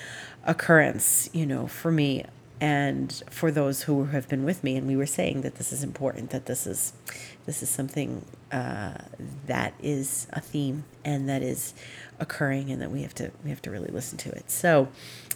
occurrence, 0.44 1.30
you 1.33 1.47
know, 1.47 1.66
for 1.66 1.90
me 1.90 2.25
and 2.61 3.23
for 3.31 3.51
those 3.51 3.83
who 3.83 4.07
have 4.07 4.29
been 4.29 4.45
with 4.45 4.63
me 4.63 4.77
and 4.77 4.87
we 4.87 4.97
were 4.97 5.07
saying 5.07 5.43
that 5.43 5.57
this 5.57 5.73
is 5.73 5.83
important 5.83 6.31
that 6.31 6.47
this 6.47 6.67
is 6.67 6.93
this 7.47 7.63
is 7.63 7.69
something 7.69 8.25
uh, 8.53 8.95
that 9.47 9.75
is 9.83 10.27
a 10.33 10.41
theme 10.41 10.85
and 11.05 11.29
that 11.29 11.43
is 11.43 11.75
occurring 12.21 12.71
and 12.71 12.81
that 12.81 12.91
we 12.91 13.03
have 13.03 13.15
to 13.15 13.31
we 13.43 13.51
have 13.51 13.61
to 13.63 13.71
really 13.71 13.91
listen 13.91 14.17
to 14.17 14.31
it. 14.31 14.51
So 14.51 14.89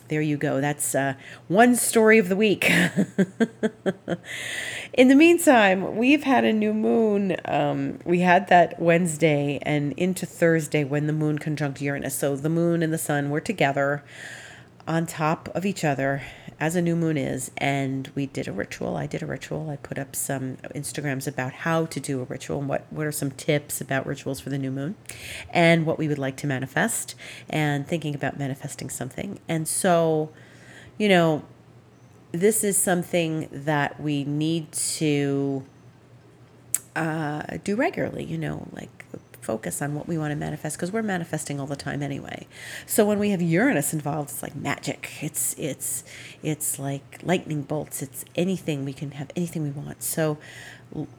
there 0.07 0.23
you 0.23 0.37
go. 0.37 0.61
That's 0.61 0.95
uh, 0.95 1.15
one 1.49 1.75
story 1.75 2.19
of 2.19 2.29
the 2.29 2.37
week. 2.37 2.71
In 4.93 5.09
the 5.09 5.15
meantime 5.15 5.97
we've 5.97 6.23
had 6.23 6.45
a 6.45 6.53
new 6.53 6.73
moon. 6.73 7.37
Um, 7.45 7.99
we 8.05 8.21
had 8.21 8.49
that 8.49 8.81
wednesday 8.81 9.59
and 9.63 9.93
into 9.95 10.25
thursday 10.25 10.85
when 10.85 11.09
the 11.09 11.13
moon 11.13 11.39
conjunct 11.39 11.83
uranus. 11.83 12.15
So 12.15 12.37
the 12.37 12.49
moon 12.49 12.83
and 12.83 12.93
the 12.93 12.99
sun 12.99 13.31
were 13.31 13.41
together 13.41 14.05
on 14.87 15.07
top 15.07 15.49
of 15.55 15.67
each 15.67 15.85
other 15.85 16.23
as 16.61 16.75
a 16.75 16.83
new 16.83 16.97
moon 16.97 17.17
is 17.17 17.50
and 17.57 18.11
we 18.15 18.27
did 18.27 18.49
a 18.49 18.53
ritual. 18.53 18.97
I 18.97 19.07
did 19.07 19.23
a 19.23 19.27
ritual. 19.27 19.71
I 19.71 19.77
put 19.77 19.99
up 19.99 20.17
some 20.17 20.57
instagrams 20.75 21.27
about 21.27 21.53
how 21.53 21.87
to 21.87 22.00
do 22.00 22.21
a 22.21 22.25
ritual 22.25 22.59
and 22.59 22.69
what, 22.69 22.87
what 22.91 23.07
are 23.07 23.12
some 23.12 23.31
tips 23.31 23.81
about 23.81 24.07
rituals 24.07 24.41
for 24.41 24.50
the 24.50 24.59
new 24.59 24.71
moon 24.71 24.97
and 25.50 25.87
what 25.87 25.99
we 25.99 26.09
would 26.09 26.19
like 26.19 26.37
to 26.38 26.47
manifest 26.47 27.15
and 27.49 27.87
thinking 27.87 28.15
about 28.15 28.38
manifesting 28.38 28.91
something. 28.91 29.38
And 29.49 29.69
so 29.69 30.31
you 30.99 31.09
know 31.09 31.45
this 32.33 32.62
is 32.62 32.77
something 32.77 33.49
that 33.50 33.99
we 33.99 34.25
need 34.25 34.71
to 34.73 35.65
uh, 36.95 37.43
do 37.65 37.77
regularly 37.77 38.25
you 38.25 38.37
know 38.37 38.67
like 38.73 39.07
focus 39.49 39.81
on 39.81 39.95
what 39.95 40.07
we 40.07 40.19
want 40.19 40.31
to 40.31 40.37
manifest 40.37 40.76
because 40.76 40.93
we're 40.93 41.02
manifesting 41.17 41.59
all 41.59 41.67
the 41.67 41.83
time 41.88 42.02
anyway. 42.02 42.47
So 42.85 43.07
when 43.07 43.19
we 43.19 43.31
have 43.31 43.40
Uranus 43.40 43.95
involved, 43.95 44.28
it's 44.28 44.43
like 44.43 44.55
magic. 44.55 45.11
It's 45.23 45.55
it's 45.59 46.05
it's 46.43 46.78
like 46.78 47.21
lightning 47.23 47.62
bolts. 47.62 48.02
It's 48.02 48.26
anything 48.37 48.85
we 48.85 48.93
can 48.93 49.12
have 49.12 49.31
anything 49.35 49.62
we 49.62 49.71
want. 49.71 50.02
So 50.02 50.37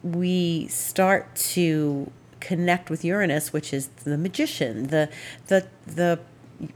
we 0.04 0.68
start 0.68 1.34
to 1.56 2.12
connect 2.38 2.88
with 2.88 3.04
Uranus, 3.04 3.52
which 3.52 3.72
is 3.72 3.88
the 4.04 4.16
magician, 4.16 4.86
the 4.94 5.10
the 5.48 5.66
the 5.84 6.20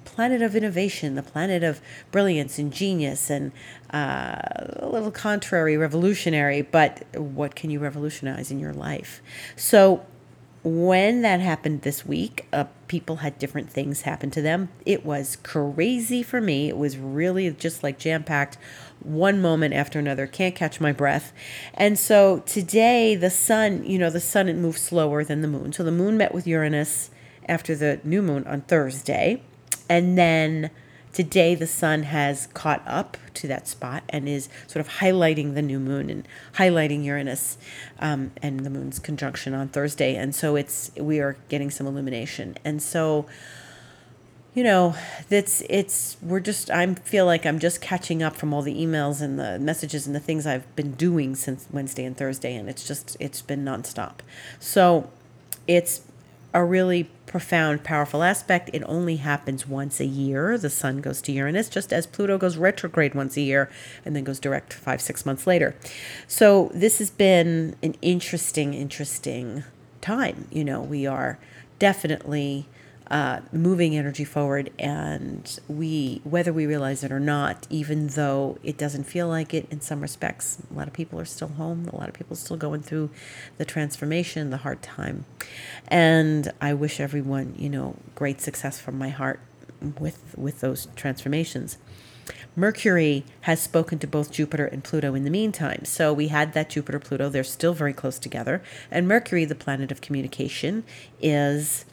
planet 0.05 0.43
of 0.43 0.57
innovation, 0.57 1.15
the 1.15 1.23
planet 1.23 1.63
of 1.63 1.81
brilliance 2.11 2.59
and 2.59 2.73
genius, 2.73 3.31
and 3.31 3.53
uh, 3.93 4.41
a 4.77 4.89
little 4.91 5.13
contrary, 5.13 5.77
revolutionary. 5.77 6.63
But 6.63 7.05
what 7.17 7.55
can 7.55 7.71
you 7.71 7.79
revolutionize 7.79 8.51
in 8.51 8.59
your 8.59 8.73
life? 8.73 9.23
So 9.55 10.05
when 10.65 11.21
that 11.21 11.41
happened 11.41 11.83
this 11.83 12.07
week, 12.07 12.47
uh, 12.51 12.65
people 12.89 13.17
had 13.17 13.39
different 13.39 13.69
things 13.71 14.03
happen 14.03 14.31
to 14.31 14.41
them. 14.41 14.71
It 14.87 15.05
was 15.05 15.37
crazy 15.37 16.23
for 16.23 16.41
me. 16.41 16.71
It 16.71 16.79
was 16.79 16.97
really 16.97 17.51
just 17.51 17.83
like 17.83 17.99
jam 17.99 18.25
packed, 18.25 18.57
one 19.01 19.43
moment 19.43 19.75
after 19.75 19.99
another. 19.99 20.27
Can't 20.27 20.55
catch 20.55 20.81
my 20.81 20.91
breath. 20.91 21.35
And 21.75 21.99
so 21.99 22.39
today, 22.47 23.15
the 23.15 23.29
sun, 23.29 23.85
you 23.85 23.99
know, 23.99 24.09
the 24.09 24.21
sun 24.21 24.49
it 24.49 24.57
moves 24.57 24.81
slower 24.81 25.23
than 25.23 25.43
the 25.43 25.49
moon. 25.49 25.75
So 25.75 25.85
the 25.85 25.93
moon 25.93 26.17
met 26.17 26.33
with 26.33 26.47
Uranus 26.47 27.11
after 27.47 27.77
the 27.77 28.01
new 28.03 28.23
moon 28.23 28.47
on 28.47 28.63
Thursday, 28.63 29.43
and 29.91 30.17
then 30.17 30.71
Today, 31.15 31.55
the 31.55 31.69
sun 31.69 32.03
has 32.03 32.49
caught 32.55 32.83
up 32.87 33.17
to 33.35 33.47
that 33.47 33.69
spot 33.69 34.03
and 34.09 34.29
is 34.29 34.49
sort 34.67 34.85
of 34.85 34.95
highlighting 34.95 35.55
the 35.55 35.63
new 35.63 35.79
moon 35.79 36.11
and 36.11 36.27
highlighting 36.55 37.05
Uranus 37.05 37.57
um, 38.01 38.33
and 38.43 38.61
the 38.61 38.71
moon's 38.71 38.99
conjunction 38.99 39.55
on 39.55 39.69
Thursday. 39.69 40.17
And 40.17 40.35
so 40.35 40.57
it's 40.57 40.91
we 40.97 41.21
are 41.21 41.37
getting 41.49 41.71
some 41.71 41.87
illumination. 41.87 42.57
And 42.65 42.83
so, 42.83 43.27
you 44.55 44.65
know, 44.65 44.97
that's 45.29 45.63
it's 45.71 46.17
we're 46.21 46.41
just 46.41 46.69
I 46.69 46.93
feel 46.95 47.27
like 47.27 47.47
I'm 47.47 47.61
just 47.61 47.81
catching 47.81 48.21
up 48.21 48.35
from 48.35 48.53
all 48.53 48.63
the 48.63 48.75
emails 48.75 49.23
and 49.23 49.39
the 49.39 49.61
messages 49.61 50.09
and 50.09 50.17
the 50.17 50.21
things 50.21 50.49
I've 50.49 50.75
been 50.75 50.95
doing 50.95 51.37
since 51.37 51.69
Wednesday 51.71 52.05
and 52.05 52.17
Thursday, 52.17 52.57
and 52.57 52.69
it's 52.69 52.85
just 52.87 53.17
it's 53.21 53.41
been 53.41 53.65
nonstop. 53.65 54.15
So 54.59 55.11
it's 55.69 56.01
a 56.53 56.65
really 56.65 57.09
profound, 57.35 57.83
powerful 57.83 58.23
aspect. 58.23 58.71
It 58.73 58.85
only 58.87 59.17
happens 59.17 59.67
once 59.67 59.99
a 59.99 60.05
year. 60.05 60.57
The 60.57 60.71
sun 60.71 61.01
goes 61.01 61.21
to 61.23 61.33
Uranus, 61.33 61.69
just 61.69 61.93
as 61.93 62.07
Pluto 62.07 62.39
goes 62.39 62.57
retrograde 62.57 63.13
once 63.13 63.37
a 63.37 63.41
year 63.41 63.69
and 64.05 64.15
then 64.15 64.23
goes 64.23 64.39
direct 64.39 64.73
five, 64.73 65.01
six 65.01 65.27
months 65.27 65.45
later. 65.45 65.75
So 66.29 66.71
this 66.73 67.01
has 67.01 67.11
been 67.11 67.75
an 67.83 67.97
interesting, 68.01 68.73
interesting 68.73 69.65
time. 70.01 70.47
You 70.53 70.63
know, 70.63 70.81
we 70.81 71.09
are 71.09 71.41
definitely 71.81 72.69
uh, 73.11 73.41
moving 73.53 73.97
energy 73.97 74.25
forward. 74.25 74.71
And 74.79 75.59
we, 75.69 76.21
whether 76.25 76.53
we 76.53 76.67
realize 76.67 77.05
it 77.05 77.13
or 77.13 77.21
not, 77.21 77.67
even 77.71 78.09
though 78.09 78.59
it 78.63 78.79
doesn't 78.79 79.05
feel 79.05 79.29
like 79.29 79.53
it 79.53 79.67
in 79.71 79.81
some 79.81 80.01
respects, 80.01 80.59
a 80.71 80.75
lot 80.75 80.89
of 80.89 80.95
people 80.95 81.21
are 81.21 81.25
still 81.25 81.49
home. 81.49 81.89
A 81.93 81.97
lot 81.97 82.09
of 82.09 82.15
people 82.15 82.37
still 82.37 82.57
going 82.57 82.83
through 82.83 83.11
the 83.59 83.65
transformation, 83.65 84.51
the 84.51 84.59
hard 84.59 84.83
time. 84.83 85.25
And 85.89 86.53
I 86.61 86.75
wish 86.75 87.01
everyone, 87.01 87.55
you 87.59 87.69
know, 87.69 87.97
great 88.15 88.41
success 88.41 88.81
from 88.81 88.99
my 88.99 89.11
heart 89.11 89.41
with 89.99 90.35
with 90.37 90.61
those 90.61 90.89
transformations. 90.97 91.77
Mercury 92.57 93.25
has 93.43 93.61
spoken 93.61 93.99
to 93.99 94.07
both 94.07 94.31
Jupiter 94.31 94.65
and 94.67 94.85
Pluto 94.85 95.15
in 95.15 95.25
the 95.25 95.31
meantime. 95.31 95.85
So 95.85 96.13
we 96.13 96.29
had 96.29 96.53
that 96.55 96.71
Jupiter 96.71 97.01
Pluto, 97.01 97.29
they're 97.29 97.45
still 97.45 97.75
very 97.75 97.93
close 97.93 98.19
together. 98.19 98.63
And 98.91 99.09
Mercury, 99.09 99.45
the 99.45 99.57
planet 99.57 99.91
of 99.91 100.01
communication, 100.01 100.85
is 101.21 101.85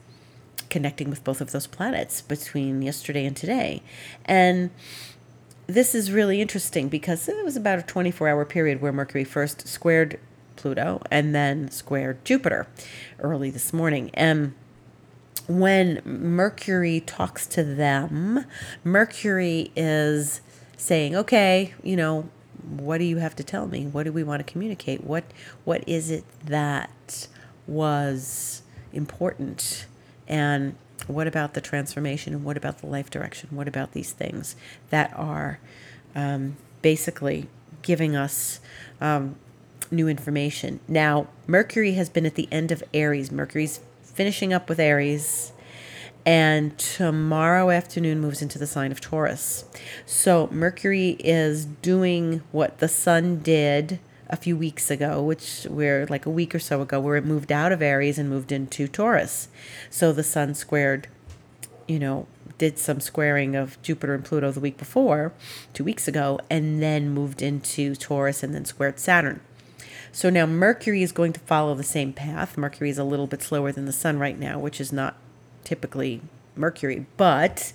connecting 0.71 1.09
with 1.09 1.23
both 1.23 1.41
of 1.41 1.51
those 1.51 1.67
planets 1.67 2.21
between 2.21 2.81
yesterday 2.81 3.25
and 3.25 3.37
today. 3.37 3.83
And 4.25 4.71
this 5.67 5.93
is 5.93 6.11
really 6.11 6.41
interesting 6.41 6.89
because 6.89 7.29
it 7.29 7.45
was 7.45 7.55
about 7.55 7.77
a 7.77 7.83
24 7.83 8.27
hour 8.27 8.45
period 8.45 8.81
where 8.81 8.91
Mercury 8.91 9.23
first 9.23 9.67
squared 9.67 10.19
Pluto 10.55 11.01
and 11.11 11.35
then 11.35 11.69
squared 11.69 12.23
Jupiter 12.25 12.67
early 13.19 13.51
this 13.51 13.71
morning. 13.71 14.09
And 14.13 14.53
when 15.47 16.01
Mercury 16.05 17.01
talks 17.01 17.45
to 17.47 17.63
them, 17.63 18.45
Mercury 18.83 19.71
is 19.75 20.41
saying, 20.77 21.15
okay, 21.15 21.73
you 21.83 21.95
know, 21.95 22.29
what 22.63 22.99
do 22.99 23.03
you 23.03 23.17
have 23.17 23.35
to 23.35 23.43
tell 23.43 23.67
me? 23.67 23.87
What 23.87 24.03
do 24.03 24.11
we 24.11 24.23
want 24.23 24.45
to 24.45 24.51
communicate? 24.51 25.03
What 25.03 25.25
what 25.63 25.83
is 25.87 26.11
it 26.11 26.23
that 26.45 27.27
was 27.67 28.61
important 28.93 29.85
and 30.27 30.75
what 31.07 31.27
about 31.27 31.53
the 31.53 31.61
transformation? 31.61 32.33
And 32.33 32.43
what 32.43 32.57
about 32.57 32.79
the 32.79 32.87
life 32.87 33.09
direction? 33.09 33.49
What 33.51 33.67
about 33.67 33.93
these 33.93 34.11
things 34.11 34.55
that 34.89 35.11
are 35.15 35.59
um, 36.15 36.57
basically 36.81 37.47
giving 37.81 38.15
us 38.15 38.59
um, 38.99 39.35
new 39.89 40.07
information? 40.07 40.79
Now, 40.87 41.27
Mercury 41.47 41.93
has 41.93 42.09
been 42.09 42.25
at 42.25 42.35
the 42.35 42.47
end 42.51 42.71
of 42.71 42.83
Aries. 42.93 43.31
Mercury's 43.31 43.79
finishing 44.03 44.53
up 44.53 44.69
with 44.69 44.79
Aries. 44.79 45.51
and 46.25 46.77
tomorrow 46.77 47.69
afternoon 47.71 48.19
moves 48.19 48.41
into 48.41 48.59
the 48.59 48.67
sign 48.67 48.91
of 48.91 49.01
Taurus. 49.01 49.65
So 50.05 50.47
Mercury 50.51 51.17
is 51.19 51.65
doing 51.65 52.43
what 52.51 52.77
the 52.79 52.87
sun 52.87 53.39
did 53.39 53.99
a 54.31 54.37
few 54.37 54.55
weeks 54.55 54.89
ago, 54.89 55.21
which 55.21 55.67
we're 55.69 56.05
like 56.07 56.25
a 56.25 56.29
week 56.29 56.55
or 56.55 56.59
so 56.59 56.81
ago, 56.81 56.99
where 56.99 57.17
it 57.17 57.25
moved 57.25 57.51
out 57.51 57.71
of 57.71 57.81
Aries 57.81 58.17
and 58.17 58.29
moved 58.29 58.51
into 58.51 58.87
Taurus. 58.87 59.49
So 59.89 60.13
the 60.13 60.23
sun 60.23 60.55
squared, 60.55 61.07
you 61.87 61.99
know, 61.99 62.27
did 62.57 62.79
some 62.79 62.99
squaring 62.99 63.55
of 63.55 63.81
Jupiter 63.81 64.13
and 64.13 64.23
Pluto 64.23 64.51
the 64.51 64.59
week 64.59 64.77
before, 64.77 65.33
two 65.73 65.83
weeks 65.83 66.07
ago, 66.07 66.39
and 66.49 66.81
then 66.81 67.09
moved 67.09 67.41
into 67.41 67.95
Taurus 67.95 68.43
and 68.43 68.55
then 68.55 68.65
squared 68.65 68.99
Saturn. 68.99 69.41
So 70.13 70.29
now 70.29 70.45
Mercury 70.45 71.03
is 71.03 71.11
going 71.11 71.33
to 71.33 71.39
follow 71.41 71.75
the 71.75 71.83
same 71.83 72.13
path. 72.13 72.57
Mercury 72.57 72.89
is 72.89 72.97
a 72.97 73.03
little 73.03 73.27
bit 73.27 73.41
slower 73.41 73.71
than 73.71 73.85
the 73.85 73.93
sun 73.93 74.19
right 74.19 74.37
now, 74.37 74.59
which 74.59 74.79
is 74.79 74.93
not 74.93 75.15
typically 75.63 76.21
Mercury, 76.55 77.05
but 77.17 77.73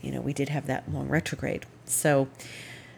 you 0.00 0.10
know, 0.10 0.20
we 0.20 0.32
did 0.32 0.48
have 0.48 0.66
that 0.66 0.90
long 0.92 1.08
retrograde. 1.08 1.66
So 1.84 2.28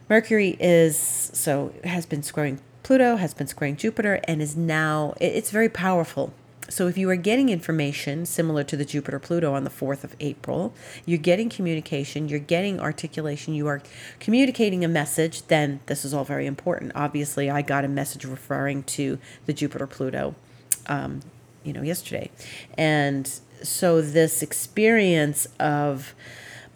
Mercury 0.08 0.56
is 0.60 0.96
so 0.98 1.72
has 1.84 2.06
been 2.06 2.22
squaring 2.22 2.60
Pluto, 2.86 3.16
has 3.16 3.34
been 3.34 3.48
squaring 3.48 3.74
Jupiter, 3.74 4.20
and 4.28 4.40
is 4.40 4.56
now 4.56 5.12
it's 5.20 5.50
very 5.50 5.68
powerful. 5.68 6.32
So 6.68 6.86
if 6.86 6.96
you 6.96 7.10
are 7.10 7.16
getting 7.16 7.48
information 7.48 8.24
similar 8.26 8.62
to 8.62 8.76
the 8.76 8.84
Jupiter 8.84 9.18
Pluto 9.18 9.52
on 9.54 9.64
the 9.64 9.70
4th 9.70 10.04
of 10.04 10.14
April, 10.20 10.72
you're 11.04 11.18
getting 11.18 11.48
communication, 11.48 12.28
you're 12.28 12.38
getting 12.38 12.78
articulation, 12.78 13.54
you 13.54 13.66
are 13.66 13.82
communicating 14.20 14.84
a 14.84 14.88
message, 14.88 15.42
then 15.48 15.80
this 15.86 16.04
is 16.04 16.14
all 16.14 16.22
very 16.22 16.46
important. 16.46 16.92
Obviously, 16.94 17.50
I 17.50 17.60
got 17.60 17.84
a 17.84 17.88
message 17.88 18.24
referring 18.24 18.84
to 18.84 19.18
the 19.46 19.52
Jupiter 19.52 19.88
Pluto 19.88 20.36
um, 20.86 21.22
you 21.64 21.72
know 21.72 21.82
yesterday. 21.82 22.30
And 22.78 23.26
so 23.64 24.00
this 24.00 24.42
experience 24.42 25.48
of 25.58 26.14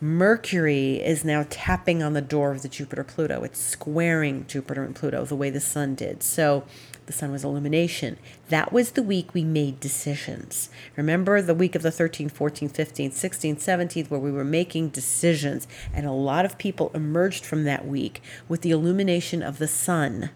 Mercury 0.02 0.94
is 0.94 1.26
now 1.26 1.44
tapping 1.50 2.02
on 2.02 2.14
the 2.14 2.22
door 2.22 2.52
of 2.52 2.62
the 2.62 2.70
Jupiter 2.70 3.04
Pluto. 3.04 3.42
It's 3.42 3.60
squaring 3.60 4.46
Jupiter 4.48 4.82
and 4.82 4.96
Pluto 4.96 5.26
the 5.26 5.36
way 5.36 5.50
the 5.50 5.60
sun 5.60 5.94
did. 5.94 6.22
So 6.22 6.64
the 7.04 7.12
sun 7.12 7.30
was 7.32 7.44
illumination. 7.44 8.16
That 8.48 8.72
was 8.72 8.92
the 8.92 9.02
week 9.02 9.34
we 9.34 9.44
made 9.44 9.78
decisions. 9.78 10.70
Remember 10.96 11.42
the 11.42 11.54
week 11.54 11.74
of 11.74 11.82
the 11.82 11.90
13th, 11.90 12.32
14th, 12.32 12.72
15th, 12.72 13.12
16th, 13.12 13.58
17th, 13.58 14.08
where 14.08 14.18
we 14.18 14.32
were 14.32 14.42
making 14.42 14.88
decisions. 14.88 15.68
And 15.92 16.06
a 16.06 16.12
lot 16.12 16.46
of 16.46 16.56
people 16.56 16.90
emerged 16.94 17.44
from 17.44 17.64
that 17.64 17.86
week 17.86 18.22
with 18.48 18.62
the 18.62 18.70
illumination 18.70 19.42
of 19.42 19.58
the 19.58 19.68
sun 19.68 20.30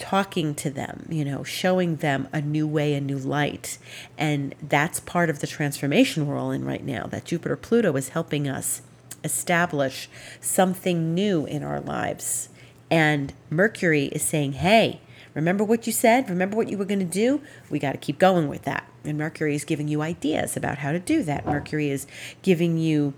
talking 0.00 0.54
to 0.56 0.70
them, 0.70 1.06
you 1.10 1.24
know, 1.24 1.44
showing 1.44 1.96
them 1.96 2.26
a 2.32 2.40
new 2.40 2.66
way, 2.66 2.94
a 2.94 3.00
new 3.00 3.18
light. 3.18 3.78
And 4.18 4.54
that's 4.60 4.98
part 4.98 5.30
of 5.30 5.40
the 5.40 5.46
transformation 5.46 6.26
we're 6.26 6.38
all 6.38 6.50
in 6.50 6.64
right 6.64 6.82
now. 6.82 7.04
That 7.06 7.26
Jupiter 7.26 7.56
Pluto 7.56 7.94
is 7.96 8.08
helping 8.08 8.48
us 8.48 8.82
establish 9.22 10.08
something 10.40 11.14
new 11.14 11.44
in 11.44 11.62
our 11.62 11.80
lives. 11.80 12.48
And 12.90 13.32
Mercury 13.50 14.06
is 14.06 14.22
saying, 14.22 14.54
hey, 14.54 15.00
remember 15.34 15.62
what 15.62 15.86
you 15.86 15.92
said? 15.92 16.30
Remember 16.30 16.56
what 16.56 16.68
you 16.68 16.78
were 16.78 16.86
going 16.86 16.98
to 16.98 17.04
do? 17.04 17.42
We 17.68 17.78
got 17.78 17.92
to 17.92 17.98
keep 17.98 18.18
going 18.18 18.48
with 18.48 18.62
that. 18.62 18.88
And 19.04 19.18
Mercury 19.18 19.54
is 19.54 19.64
giving 19.64 19.86
you 19.86 20.00
ideas 20.02 20.56
about 20.56 20.78
how 20.78 20.92
to 20.92 20.98
do 20.98 21.22
that. 21.24 21.46
Mercury 21.46 21.90
is 21.90 22.06
giving 22.42 22.78
you 22.78 23.12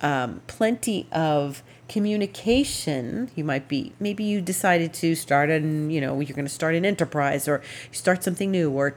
um, 0.00 0.40
plenty 0.46 1.06
of 1.12 1.62
communication 1.92 3.30
you 3.36 3.44
might 3.44 3.68
be 3.68 3.92
maybe 4.00 4.24
you 4.24 4.40
decided 4.40 4.94
to 4.94 5.14
start 5.14 5.50
an 5.50 5.90
you 5.90 6.00
know 6.00 6.20
you're 6.20 6.34
going 6.34 6.46
to 6.46 6.58
start 6.60 6.74
an 6.74 6.86
enterprise 6.86 7.46
or 7.46 7.60
start 7.90 8.24
something 8.24 8.50
new 8.50 8.70
or 8.70 8.96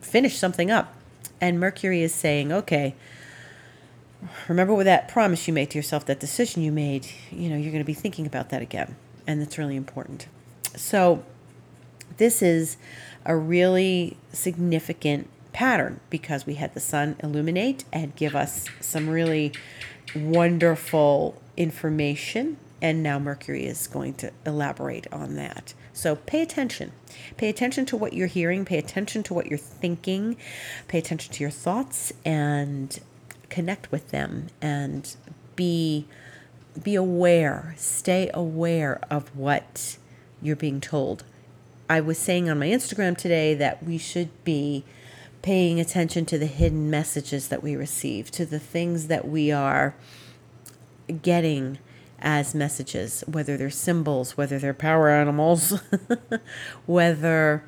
finish 0.00 0.36
something 0.36 0.68
up. 0.68 0.96
And 1.40 1.60
mercury 1.60 2.02
is 2.02 2.12
saying 2.12 2.50
okay 2.52 2.96
remember 4.48 4.74
what 4.74 4.84
that 4.84 5.06
promise 5.06 5.46
you 5.46 5.54
made 5.54 5.70
to 5.70 5.78
yourself 5.78 6.04
that 6.06 6.18
decision 6.18 6.60
you 6.60 6.72
made 6.72 7.06
you 7.30 7.48
know 7.48 7.56
you're 7.56 7.70
going 7.70 7.84
to 7.84 7.92
be 7.94 7.94
thinking 7.94 8.26
about 8.26 8.50
that 8.50 8.62
again. 8.62 8.96
And 9.24 9.40
that's 9.40 9.56
really 9.56 9.76
important. 9.76 10.26
So 10.74 11.22
this 12.16 12.42
is 12.42 12.76
a 13.24 13.36
really 13.36 14.16
significant 14.32 15.28
pattern 15.52 16.00
because 16.10 16.46
we 16.46 16.54
had 16.54 16.74
the 16.74 16.80
sun 16.80 17.14
illuminate 17.22 17.84
and 17.92 18.16
give 18.16 18.34
us 18.34 18.66
some 18.80 19.08
really 19.08 19.52
wonderful 20.14 21.40
information. 21.56 22.56
And 22.80 23.02
now 23.02 23.18
Mercury 23.18 23.66
is 23.66 23.86
going 23.86 24.14
to 24.14 24.32
elaborate 24.44 25.06
on 25.12 25.36
that. 25.36 25.74
So 25.92 26.16
pay 26.16 26.42
attention. 26.42 26.92
Pay 27.36 27.48
attention 27.48 27.86
to 27.86 27.96
what 27.96 28.12
you're 28.12 28.26
hearing, 28.26 28.64
pay 28.64 28.78
attention 28.78 29.22
to 29.24 29.34
what 29.34 29.46
you're 29.46 29.58
thinking, 29.58 30.36
pay 30.88 30.98
attention 30.98 31.32
to 31.34 31.44
your 31.44 31.50
thoughts, 31.50 32.12
and 32.24 32.98
connect 33.52 33.92
with 33.92 34.10
them 34.10 34.48
and 34.62 35.14
be 35.56 36.06
be 36.82 36.94
aware 36.94 37.74
stay 37.76 38.30
aware 38.32 38.98
of 39.10 39.28
what 39.36 39.98
you're 40.40 40.56
being 40.56 40.80
told 40.80 41.22
i 41.90 42.00
was 42.00 42.16
saying 42.16 42.48
on 42.48 42.58
my 42.58 42.66
instagram 42.66 43.14
today 43.14 43.52
that 43.52 43.82
we 43.82 43.98
should 43.98 44.30
be 44.42 44.82
paying 45.42 45.80
attention 45.80 46.24
to 46.26 46.38
the 46.38 46.46
hidden 46.46 46.88
messages 46.88 47.48
that 47.48 47.62
we 47.62 47.76
receive, 47.76 48.30
to 48.30 48.46
the 48.46 48.58
things 48.58 49.08
that 49.08 49.28
we 49.28 49.50
are 49.50 49.94
getting 51.20 51.78
as 52.20 52.54
messages, 52.54 53.24
whether 53.26 53.56
they're 53.56 53.68
symbols, 53.68 54.36
whether 54.36 54.58
they're 54.58 54.72
power 54.72 55.10
animals, 55.10 55.80
whether 56.86 57.64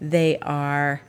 they 0.00 0.38
are 0.38 1.02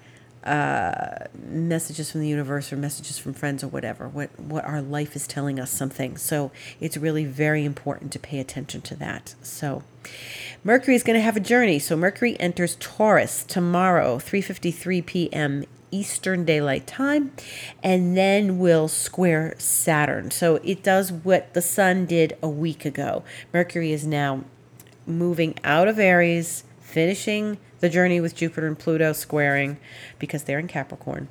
uh, 0.44 1.26
messages 1.38 2.12
from 2.12 2.22
the 2.22 2.28
universe 2.28 2.72
or 2.72 2.78
messages 2.78 3.18
from 3.18 3.34
friends 3.34 3.64
or 3.64 3.68
whatever. 3.68 4.08
What 4.08 4.38
what 4.40 4.66
our 4.66 4.82
life 4.82 5.16
is 5.16 5.28
telling 5.28 5.60
us 5.60 5.72
something. 5.72 6.18
So 6.18 6.52
it's 6.80 6.98
really 6.98 7.26
very 7.26 7.66
important 7.66 8.12
to 8.14 8.20
pay 8.20 8.40
attention 8.40 8.82
to 8.82 8.96
that. 8.96 9.36
So 9.42 9.84
Mercury 10.64 10.96
is 10.96 11.04
going 11.04 11.18
to 11.18 11.22
have 11.22 11.38
a 11.38 11.42
journey. 11.42 11.80
So 11.80 11.96
Mercury 11.96 12.40
enters 12.40 12.76
Taurus 12.80 13.44
tomorrow, 13.44 14.18
3:53 14.18 15.06
p.m. 15.06 15.66
Eastern 15.92 16.46
Daylight 16.46 16.88
Time, 16.88 17.32
and 17.82 18.16
then 18.16 18.60
will 18.60 18.88
square 18.88 19.56
Saturn. 19.58 20.32
So 20.32 20.56
it 20.58 20.84
does 20.84 21.12
what 21.12 21.54
the 21.54 21.62
Sun 21.62 22.06
did 22.06 22.38
a 22.42 22.50
week 22.50 22.86
ago. 22.86 23.24
Mercury 23.54 23.92
is 23.92 24.06
now 24.06 24.44
moving 25.06 25.56
out 25.64 25.88
of 25.88 26.00
Aries, 26.00 26.64
finishing 26.80 27.58
the 27.80 27.90
journey 27.90 28.20
with 28.20 28.36
Jupiter 28.36 28.68
and 28.68 28.78
Pluto 28.78 29.14
squaring 29.14 29.78
because 30.20 30.44
they're 30.44 30.60
in 30.60 30.68
Capricorn, 30.68 31.28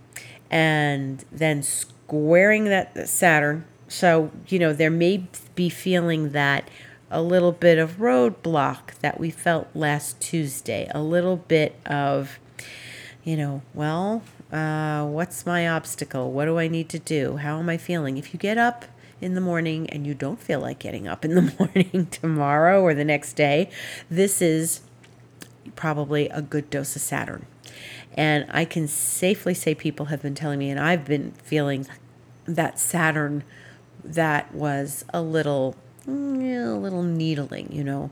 and 0.50 1.24
then 1.30 1.62
squaring 1.62 2.64
that 2.64 3.08
Saturn. 3.08 3.64
So, 3.86 4.30
you 4.48 4.58
know, 4.58 4.72
there 4.72 4.90
may 4.90 5.26
be 5.54 5.68
feeling 5.68 6.32
that 6.32 6.68
a 7.10 7.22
little 7.22 7.52
bit 7.52 7.78
of 7.78 7.96
roadblock 7.96 8.98
that 9.00 9.18
we 9.18 9.30
felt 9.30 9.68
last 9.74 10.20
Tuesday, 10.20 10.90
a 10.94 11.00
little 11.00 11.36
bit 11.36 11.74
of, 11.86 12.38
you 13.24 13.36
know, 13.36 13.62
well, 13.72 14.22
uh, 14.52 15.04
what's 15.06 15.44
my 15.44 15.68
obstacle? 15.68 16.32
What 16.32 16.46
do 16.46 16.58
I 16.58 16.68
need 16.68 16.88
to 16.90 16.98
do? 16.98 17.36
How 17.36 17.58
am 17.58 17.68
I 17.68 17.76
feeling? 17.76 18.16
If 18.16 18.32
you 18.32 18.40
get 18.40 18.56
up 18.56 18.86
in 19.20 19.34
the 19.34 19.40
morning 19.40 19.88
and 19.90 20.06
you 20.06 20.14
don't 20.14 20.40
feel 20.40 20.60
like 20.60 20.78
getting 20.78 21.06
up 21.06 21.24
in 21.24 21.34
the 21.34 21.54
morning 21.58 22.06
tomorrow 22.10 22.80
or 22.80 22.94
the 22.94 23.04
next 23.04 23.34
day, 23.34 23.70
this 24.10 24.40
is 24.40 24.80
probably 25.76 26.28
a 26.30 26.40
good 26.40 26.70
dose 26.70 26.96
of 26.96 27.02
Saturn. 27.02 27.44
And 28.14 28.46
I 28.48 28.64
can 28.64 28.88
safely 28.88 29.54
say 29.54 29.74
people 29.74 30.06
have 30.06 30.22
been 30.22 30.34
telling 30.34 30.58
me, 30.58 30.70
and 30.70 30.80
I've 30.80 31.04
been 31.04 31.32
feeling 31.32 31.86
that 32.46 32.78
Saturn 32.78 33.44
that 34.02 34.54
was 34.54 35.04
a 35.12 35.20
little, 35.20 35.76
mm, 36.06 36.74
a 36.74 36.78
little 36.78 37.02
needling, 37.02 37.70
you 37.70 37.84
know. 37.84 38.10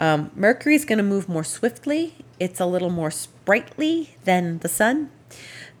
Um, 0.00 0.30
Mercury 0.34 0.74
is 0.74 0.84
going 0.84 0.98
to 0.98 1.04
move 1.04 1.28
more 1.28 1.44
swiftly. 1.44 2.14
It's 2.40 2.58
a 2.58 2.66
little 2.66 2.88
more 2.88 3.10
sprightly 3.10 4.16
than 4.24 4.60
the 4.60 4.68
sun 4.68 5.10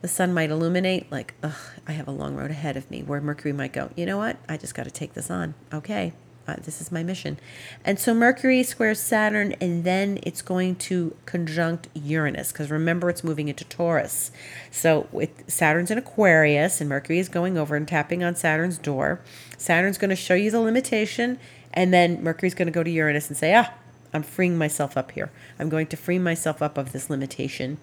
the 0.00 0.08
sun 0.08 0.32
might 0.32 0.50
illuminate 0.50 1.10
like 1.10 1.34
ugh 1.42 1.56
i 1.86 1.92
have 1.92 2.08
a 2.08 2.12
long 2.12 2.34
road 2.34 2.50
ahead 2.50 2.76
of 2.76 2.90
me 2.90 3.02
where 3.02 3.20
mercury 3.20 3.52
might 3.52 3.72
go 3.72 3.90
you 3.96 4.06
know 4.06 4.18
what? 4.18 4.36
I 4.48 4.56
just 4.56 4.74
got 4.74 4.84
to 4.84 4.90
take 4.90 5.14
this 5.14 5.30
on. 5.30 5.54
Okay 5.72 6.12
uh, 6.48 6.56
this 6.64 6.80
is 6.80 6.90
my 6.90 7.02
mission. 7.02 7.38
And 7.84 7.98
so 8.00 8.14
mercury 8.14 8.62
squares 8.62 8.98
saturn 8.98 9.52
and 9.60 9.84
then 9.84 10.18
it's 10.22 10.40
going 10.40 10.76
to 10.76 11.14
conjunct 11.26 11.88
uranus 11.94 12.52
because 12.52 12.70
remember 12.70 13.10
it's 13.10 13.22
moving 13.22 13.48
into 13.48 13.64
taurus. 13.64 14.30
So 14.70 15.08
with 15.12 15.30
saturn's 15.46 15.90
in 15.90 15.98
aquarius 15.98 16.80
and 16.80 16.88
mercury 16.88 17.18
is 17.18 17.28
going 17.28 17.58
over 17.58 17.76
and 17.76 17.86
tapping 17.86 18.24
on 18.24 18.34
saturn's 18.34 18.78
door. 18.78 19.20
Saturn's 19.58 19.98
going 19.98 20.10
to 20.10 20.16
show 20.16 20.34
you 20.34 20.50
the 20.50 20.60
limitation 20.60 21.38
and 21.74 21.92
then 21.92 22.22
mercury's 22.22 22.54
going 22.54 22.66
to 22.66 22.72
go 22.72 22.82
to 22.82 22.90
uranus 22.90 23.28
and 23.28 23.36
say 23.36 23.54
ah 23.54 23.70
i'm 24.14 24.22
freeing 24.22 24.56
myself 24.56 24.96
up 24.96 25.12
here. 25.12 25.30
I'm 25.58 25.68
going 25.68 25.86
to 25.88 25.96
free 25.98 26.18
myself 26.18 26.62
up 26.62 26.78
of 26.78 26.92
this 26.92 27.10
limitation 27.10 27.76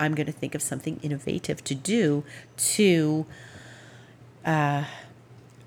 I'm 0.00 0.14
going 0.14 0.26
to 0.26 0.32
think 0.32 0.54
of 0.54 0.62
something 0.62 1.00
innovative 1.02 1.62
to 1.64 1.74
do 1.74 2.24
to 2.56 3.26
uh, 4.44 4.84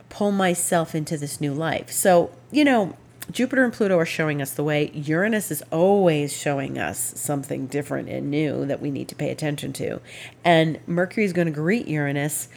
pull 0.10 0.32
myself 0.32 0.96
into 0.96 1.18
this 1.18 1.42
new 1.42 1.54
life. 1.54 1.92
So, 1.92 2.32
you 2.52 2.64
know, 2.64 2.96
Jupiter 3.32 3.64
and 3.64 3.72
Pluto 3.72 3.98
are 3.98 4.06
showing 4.06 4.42
us 4.42 4.54
the 4.54 4.64
way. 4.64 4.92
Uranus 4.94 5.52
is 5.52 5.64
always 5.72 6.36
showing 6.36 6.78
us 6.78 7.14
something 7.16 7.68
different 7.68 8.10
and 8.10 8.30
new 8.30 8.66
that 8.66 8.82
we 8.82 8.92
need 8.92 9.08
to 9.10 9.16
pay 9.16 9.30
attention 9.30 9.74
to. 9.74 10.02
And 10.44 10.80
Mercury 10.88 11.26
is 11.26 11.34
going 11.34 11.46
to 11.46 11.52
greet 11.52 11.88
Uranus 11.88 12.50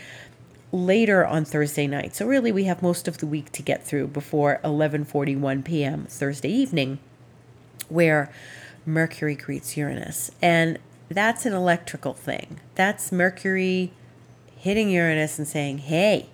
later 0.73 1.25
on 1.25 1.45
Thursday 1.45 1.87
night. 1.87 2.17
So 2.17 2.27
really 2.27 2.51
we 2.51 2.65
have 2.65 2.83
most 2.83 3.07
of 3.07 3.19
the 3.19 3.27
week 3.27 3.53
to 3.53 3.63
get 3.63 3.87
through 3.87 4.09
before 4.09 4.61
11:41 4.65 5.65
p.m. 5.65 6.07
Thursday 6.07 6.51
evening 6.51 6.99
where 7.89 8.33
Mercury 8.85 9.37
greets 9.37 9.77
Uranus. 9.77 10.31
And 10.43 10.79
that's 11.09 11.47
an 11.47 11.53
electrical 11.53 12.14
thing. 12.14 12.61
That's 12.75 13.12
Mercury 13.12 13.93
hitting 14.57 14.90
Uranus 14.90 15.38
and 15.38 15.47
saying, 15.47 15.79
"Hey, 15.79 16.31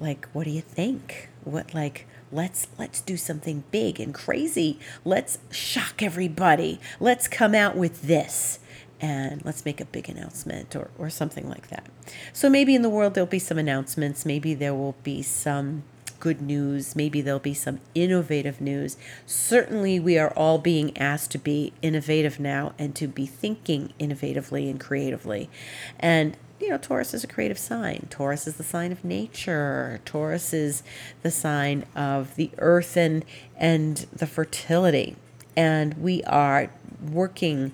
like 0.00 0.26
what 0.32 0.44
do 0.44 0.50
you 0.50 0.60
think? 0.62 1.28
What 1.44 1.74
like 1.74 2.06
let's 2.32 2.68
let's 2.78 3.00
do 3.00 3.16
something 3.16 3.64
big 3.70 4.00
and 4.00 4.14
crazy. 4.14 4.78
Let's 5.04 5.38
shock 5.50 6.02
everybody. 6.02 6.80
Let's 6.98 7.28
come 7.28 7.54
out 7.54 7.76
with 7.76 8.02
this." 8.02 8.58
and 9.02 9.42
let's 9.44 9.64
make 9.64 9.80
a 9.80 9.84
big 9.86 10.08
announcement 10.08 10.76
or, 10.76 10.90
or 10.98 11.08
something 11.08 11.48
like 11.48 11.68
that. 11.68 11.86
So 12.32 12.50
maybe 12.50 12.74
in 12.74 12.82
the 12.82 12.90
world 12.90 13.14
there'll 13.14 13.26
be 13.26 13.38
some 13.38 13.56
announcements, 13.56 14.26
maybe 14.26 14.52
there 14.52 14.74
will 14.74 14.94
be 15.02 15.22
some 15.22 15.84
good 16.20 16.40
news, 16.40 16.94
maybe 16.94 17.20
there'll 17.20 17.40
be 17.40 17.54
some 17.54 17.80
innovative 17.94 18.60
news. 18.60 18.96
Certainly, 19.26 19.98
we 20.00 20.18
are 20.18 20.32
all 20.34 20.58
being 20.58 20.96
asked 20.96 21.30
to 21.32 21.38
be 21.38 21.72
innovative 21.82 22.38
now 22.38 22.72
and 22.78 22.94
to 22.96 23.08
be 23.08 23.26
thinking 23.26 23.92
innovatively 23.98 24.70
and 24.70 24.78
creatively. 24.78 25.50
And 25.98 26.36
you 26.60 26.68
know, 26.68 26.78
Taurus 26.78 27.14
is 27.14 27.24
a 27.24 27.26
creative 27.26 27.58
sign. 27.58 28.06
Taurus 28.10 28.46
is 28.46 28.56
the 28.56 28.62
sign 28.62 28.92
of 28.92 29.02
nature. 29.02 30.00
Taurus 30.04 30.52
is 30.52 30.82
the 31.22 31.30
sign 31.30 31.86
of 31.96 32.36
the 32.36 32.50
earth 32.58 32.96
and 32.96 33.24
and 33.56 33.96
the 34.12 34.26
fertility. 34.26 35.16
And 35.56 35.94
we 35.94 36.22
are 36.24 36.70
working 37.10 37.72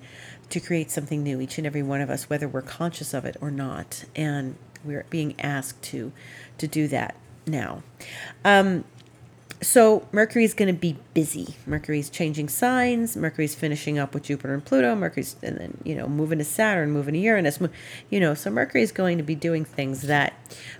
to 0.50 0.60
create 0.60 0.92
something 0.92 1.24
new, 1.24 1.40
each 1.40 1.58
and 1.58 1.66
every 1.66 1.82
one 1.82 2.00
of 2.00 2.08
us, 2.08 2.30
whether 2.30 2.46
we're 2.46 2.62
conscious 2.62 3.12
of 3.12 3.24
it 3.24 3.36
or 3.40 3.50
not. 3.50 4.04
And 4.14 4.56
we're 4.84 5.06
being 5.10 5.34
asked 5.40 5.82
to 5.82 6.12
to 6.58 6.68
do 6.68 6.86
that 6.88 7.16
now. 7.46 7.82
Um, 8.44 8.84
so 9.62 10.06
Mercury 10.12 10.44
is 10.44 10.54
going 10.54 10.72
to 10.72 10.78
be 10.78 10.98
busy. 11.14 11.56
Mercury's 11.66 12.10
changing 12.10 12.48
signs. 12.48 13.16
Mercury's 13.16 13.54
finishing 13.54 13.98
up 13.98 14.12
with 14.12 14.24
Jupiter 14.24 14.52
and 14.52 14.64
Pluto. 14.64 14.94
Mercury's 14.94 15.36
and 15.42 15.56
then 15.56 15.78
you 15.82 15.94
know 15.94 16.08
moving 16.08 16.38
to 16.38 16.44
Saturn, 16.44 16.90
moving 16.90 17.14
to 17.14 17.20
Uranus. 17.20 17.58
You 18.10 18.20
know, 18.20 18.34
so 18.34 18.50
Mercury 18.50 18.82
is 18.82 18.92
going 18.92 19.16
to 19.18 19.24
be 19.24 19.34
doing 19.34 19.64
things 19.64 20.02
that 20.02 20.34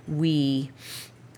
we 0.07 0.71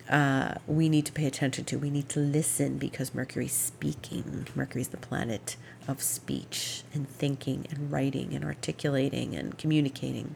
uh, 0.09 0.55
we 0.67 0.89
need 0.89 1.05
to 1.05 1.11
pay 1.11 1.25
attention 1.25 1.65
to. 1.65 1.77
We 1.77 1.89
need 1.89 2.09
to 2.09 2.19
listen 2.19 2.77
because 2.77 3.13
Mercury's 3.13 3.53
speaking. 3.53 4.47
Mercury's 4.55 4.89
the 4.89 4.97
planet 4.97 5.55
of 5.87 6.01
speech 6.01 6.83
and 6.93 7.07
thinking 7.07 7.67
and 7.69 7.91
writing 7.91 8.33
and 8.33 8.43
articulating 8.43 9.35
and 9.35 9.57
communicating. 9.57 10.35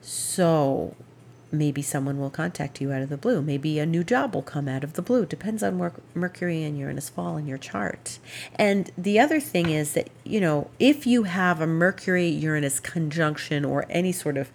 So 0.00 0.94
maybe 1.52 1.82
someone 1.82 2.18
will 2.18 2.30
contact 2.30 2.80
you 2.80 2.92
out 2.92 3.02
of 3.02 3.08
the 3.08 3.16
blue. 3.16 3.42
Maybe 3.42 3.78
a 3.78 3.86
new 3.86 4.04
job 4.04 4.34
will 4.34 4.42
come 4.42 4.68
out 4.68 4.84
of 4.84 4.92
the 4.94 5.02
blue. 5.02 5.26
Depends 5.26 5.62
on 5.62 5.78
where 5.78 5.92
Mercury 6.14 6.62
and 6.62 6.78
Uranus 6.78 7.08
fall 7.08 7.36
in 7.36 7.46
your 7.46 7.58
chart. 7.58 8.18
And 8.54 8.90
the 8.96 9.18
other 9.18 9.40
thing 9.40 9.70
is 9.70 9.94
that, 9.94 10.10
you 10.24 10.40
know, 10.40 10.70
if 10.78 11.06
you 11.06 11.24
have 11.24 11.60
a 11.60 11.66
Mercury 11.66 12.28
Uranus 12.28 12.80
conjunction 12.80 13.64
or 13.64 13.84
any 13.90 14.12
sort 14.12 14.36
of 14.36 14.50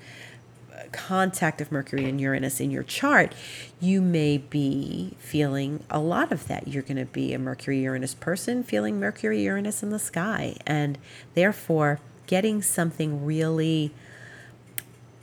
uh, 0.74 0.84
contact 0.92 1.60
of 1.62 1.72
Mercury 1.72 2.06
and 2.06 2.20
Uranus 2.22 2.60
in 2.60 2.72
your 2.72 2.84
chart, 2.84 3.34
you 3.82 4.02
may 4.02 4.38
be 4.38 5.16
feeling 5.20 5.84
a 5.90 6.00
lot 6.00 6.32
of 6.32 6.48
that. 6.48 6.68
You're 6.68 6.84
going 6.84 6.98
to 6.98 7.06
be 7.06 7.34
a 7.34 7.40
Mercury 7.40 7.80
Uranus 7.80 8.16
person 8.16 8.64
feeling 8.64 9.00
Mercury 9.00 9.44
Uranus 9.44 9.84
in 9.84 9.90
the 9.90 10.00
sky, 10.00 10.56
and 10.66 10.98
therefore 11.34 12.00
getting 12.28 12.62
something 12.62 13.24
really 13.26 13.92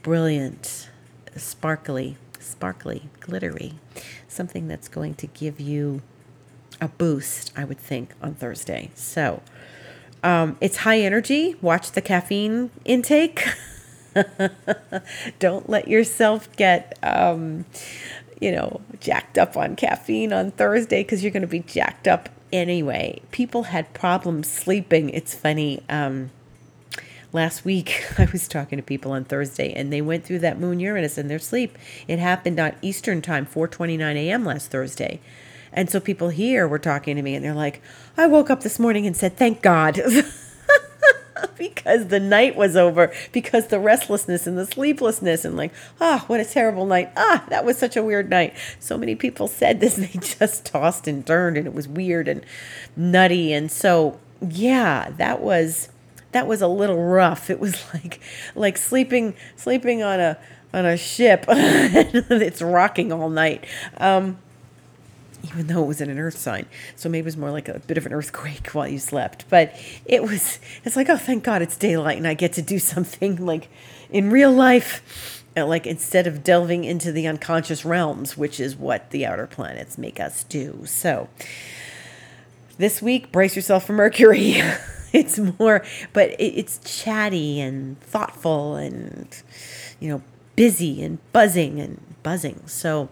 brilliant, 0.02 0.88
sparkly, 1.40 2.16
sparkly, 2.38 3.08
glittery, 3.20 3.74
something 4.28 4.68
that's 4.68 4.88
going 4.88 5.14
to 5.14 5.26
give 5.26 5.60
you 5.60 6.02
a 6.80 6.88
boost, 6.88 7.52
I 7.56 7.64
would 7.64 7.78
think, 7.78 8.12
on 8.20 8.34
Thursday. 8.34 8.90
So, 8.94 9.42
um, 10.22 10.56
it's 10.60 10.78
high 10.78 11.00
energy. 11.00 11.56
Watch 11.60 11.92
the 11.92 12.00
caffeine 12.00 12.70
intake. 12.84 13.44
Don't 15.38 15.68
let 15.68 15.88
yourself 15.88 16.54
get, 16.56 16.98
um, 17.02 17.64
you 18.40 18.52
know, 18.52 18.80
jacked 19.00 19.38
up 19.38 19.56
on 19.56 19.76
caffeine 19.76 20.32
on 20.32 20.50
Thursday 20.52 21.02
because 21.02 21.22
you're 21.22 21.32
going 21.32 21.42
to 21.42 21.46
be 21.46 21.60
jacked 21.60 22.06
up 22.06 22.28
anyway. 22.52 23.20
People 23.30 23.64
had 23.64 23.92
problems 23.94 24.48
sleeping. 24.48 25.10
It's 25.10 25.34
funny. 25.34 25.82
Um, 25.88 26.30
last 27.32 27.64
week 27.64 28.04
I 28.18 28.28
was 28.32 28.48
talking 28.48 28.78
to 28.78 28.82
people 28.82 29.12
on 29.12 29.24
Thursday 29.24 29.72
and 29.72 29.92
they 29.92 30.00
went 30.00 30.24
through 30.24 30.40
that 30.40 30.58
moon 30.58 30.80
Uranus 30.80 31.18
in 31.18 31.28
their 31.28 31.38
sleep. 31.38 31.78
It 32.06 32.18
happened 32.18 32.60
on 32.60 32.74
Eastern 32.82 33.22
time, 33.22 33.46
4:29 33.46 34.16
a.m. 34.16 34.44
last 34.44 34.70
Thursday. 34.70 35.20
And 35.72 35.88
so 35.88 36.00
people 36.00 36.28
here 36.28 36.68
were 36.68 36.78
talking 36.78 37.16
to 37.16 37.22
me 37.22 37.34
and 37.34 37.44
they're 37.44 37.54
like, 37.54 37.82
"I 38.16 38.26
woke 38.26 38.50
up 38.50 38.62
this 38.62 38.78
morning 38.78 39.06
and 39.06 39.16
said, 39.16 39.36
"Thank 39.36 39.62
God." 39.62 40.00
because 41.58 42.08
the 42.08 42.20
night 42.20 42.56
was 42.56 42.76
over, 42.76 43.12
because 43.32 43.68
the 43.68 43.78
restlessness 43.78 44.46
and 44.46 44.58
the 44.58 44.66
sleeplessness, 44.66 45.44
and 45.44 45.56
like, 45.56 45.72
ah, 46.00 46.20
oh, 46.22 46.24
what 46.26 46.40
a 46.40 46.44
terrible 46.44 46.86
night. 46.86 47.10
Ah, 47.16 47.44
that 47.48 47.64
was 47.64 47.78
such 47.78 47.96
a 47.96 48.02
weird 48.02 48.28
night. 48.28 48.54
So 48.78 48.96
many 48.98 49.14
people 49.14 49.48
said 49.48 49.80
this, 49.80 49.94
they 49.96 50.18
just 50.20 50.66
tossed 50.66 51.06
and 51.08 51.26
turned, 51.26 51.56
and 51.56 51.66
it 51.66 51.74
was 51.74 51.88
weird 51.88 52.28
and 52.28 52.44
nutty. 52.96 53.52
And 53.52 53.70
so, 53.70 54.18
yeah, 54.40 55.10
that 55.16 55.40
was 55.40 55.88
that 56.32 56.46
was 56.46 56.60
a 56.60 56.68
little 56.68 57.02
rough. 57.02 57.50
It 57.50 57.60
was 57.60 57.82
like 57.94 58.20
like 58.54 58.76
sleeping 58.76 59.34
sleeping 59.56 60.02
on 60.02 60.20
a 60.20 60.38
on 60.74 60.86
a 60.86 60.96
ship. 60.96 61.44
it's 61.48 62.62
rocking 62.62 63.12
all 63.12 63.30
night. 63.30 63.64
Um, 63.98 64.38
even 65.44 65.66
though 65.66 65.82
it 65.82 65.86
was 65.86 66.00
in 66.00 66.08
an 66.08 66.18
earth 66.18 66.38
sign. 66.38 66.66
So 66.96 67.08
maybe 67.08 67.22
it 67.22 67.24
was 67.24 67.36
more 67.36 67.50
like 67.50 67.68
a 67.68 67.80
bit 67.80 67.98
of 67.98 68.06
an 68.06 68.12
earthquake 68.12 68.68
while 68.68 68.88
you 68.88 68.98
slept. 68.98 69.44
But 69.48 69.74
it 70.04 70.22
was, 70.22 70.60
it's 70.84 70.96
like, 70.96 71.08
oh, 71.08 71.16
thank 71.16 71.44
God 71.44 71.62
it's 71.62 71.76
daylight 71.76 72.16
and 72.16 72.26
I 72.26 72.34
get 72.34 72.52
to 72.54 72.62
do 72.62 72.78
something 72.78 73.44
like 73.44 73.68
in 74.10 74.30
real 74.30 74.52
life. 74.52 75.38
Uh, 75.54 75.66
like 75.66 75.86
instead 75.86 76.26
of 76.26 76.42
delving 76.42 76.84
into 76.84 77.12
the 77.12 77.26
unconscious 77.26 77.84
realms, 77.84 78.38
which 78.38 78.58
is 78.58 78.74
what 78.74 79.10
the 79.10 79.26
outer 79.26 79.46
planets 79.46 79.98
make 79.98 80.18
us 80.18 80.44
do. 80.44 80.80
So 80.86 81.28
this 82.78 83.02
week, 83.02 83.30
brace 83.30 83.54
yourself 83.54 83.84
for 83.84 83.92
Mercury. 83.92 84.62
it's 85.14 85.38
more, 85.38 85.84
but 86.12 86.34
it's 86.38 86.78
chatty 86.78 87.60
and 87.60 88.00
thoughtful 88.00 88.76
and, 88.76 89.42
you 90.00 90.08
know, 90.08 90.22
busy 90.56 91.02
and 91.02 91.18
buzzing 91.32 91.80
and 91.80 92.00
buzzing. 92.22 92.62
So 92.66 93.08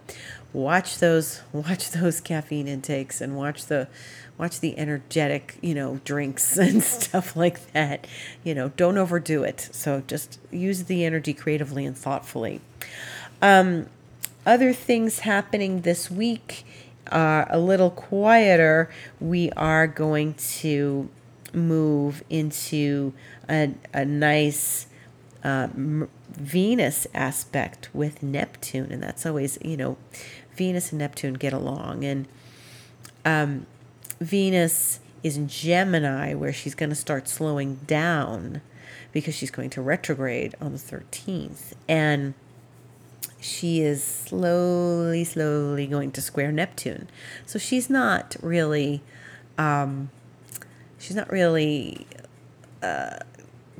watch 0.53 0.99
those 0.99 1.43
watch 1.53 1.91
those 1.91 2.21
caffeine 2.21 2.69
intakes 2.69 3.21
and 3.21 3.37
watch 3.37 3.67
the 3.67 3.89
watch 4.39 4.61
the 4.61 4.77
energetic 4.79 5.57
you 5.61 5.75
know 5.75 6.01
drinks 6.05 6.57
and 6.57 6.83
stuff 6.83 7.37
like 7.37 7.73
that. 7.73 8.07
You 8.45 8.55
know 8.55 8.71
don't 8.77 8.99
overdo 8.99 9.43
it. 9.43 9.69
So 9.73 10.03
just 10.07 10.39
use 10.51 10.85
the 10.85 11.05
energy 11.05 11.35
creatively 11.35 11.85
and 11.85 11.97
thoughtfully. 11.97 12.61
Um, 13.43 13.87
other 14.47 14.73
things 14.73 15.21
happening 15.21 15.83
this 15.83 16.11
week 16.11 16.65
are 17.11 17.47
a 17.51 17.59
little 17.59 17.91
quieter. 17.91 18.91
We 19.21 19.51
are 19.53 19.87
going 19.87 20.35
to 20.35 21.09
move 21.55 22.23
into 22.31 23.13
a, 23.49 23.75
a 23.93 24.05
nice 24.05 24.87
uh, 25.43 25.69
Venus 25.75 27.07
aspect 27.15 27.89
with 27.93 28.23
Neptune, 28.23 28.93
and 28.93 29.03
that's 29.03 29.27
always, 29.27 29.59
you 29.63 29.77
know, 29.77 29.97
Venus 30.55 30.93
and 30.93 30.99
Neptune 30.99 31.35
get 31.35 31.53
along. 31.53 32.05
And 32.05 32.29
um, 33.25 33.67
Venus 34.21 35.01
is 35.23 35.37
in 35.37 35.49
Gemini, 35.49 36.35
where 36.35 36.53
she's 36.53 36.75
going 36.75 36.91
to 36.91 36.97
start 36.97 37.29
slowing 37.29 37.77
down 37.87 38.61
because 39.13 39.35
she's 39.35 39.51
going 39.51 39.71
to 39.71 39.83
retrograde 39.83 40.55
on 40.61 40.73
the 40.73 40.79
13th. 40.79 41.73
And 41.89 42.35
she 43.41 43.81
is 43.81 44.05
slowly, 44.05 45.25
slowly 45.25 45.87
going 45.87 46.13
to 46.13 46.21
square 46.21 46.53
Neptune. 46.53 47.09
So 47.47 47.59
she's 47.59 47.91
not 47.91 48.37
really, 48.43 49.03
um, 49.59 50.11
she's 51.01 51.17
not 51.17 51.31
really 51.33 52.07
uh, 52.83 53.19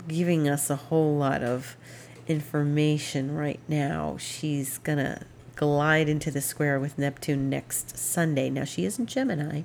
giving 0.09 0.49
us 0.49 0.71
a 0.71 0.77
whole 0.77 1.17
lot 1.17 1.43
of 1.43 1.77
information 2.27 3.35
right 3.35 3.61
now. 3.69 4.17
She's 4.19 4.79
to 4.85 5.27
glide 5.61 6.09
into 6.09 6.31
the 6.31 6.41
square 6.41 6.81
with 6.81 6.97
Neptune 6.99 7.51
next 7.51 7.99
Sunday. 7.99 8.49
Now, 8.49 8.65
she 8.65 8.87
is 8.87 8.99
in 8.99 9.05
Gemini, 9.07 9.63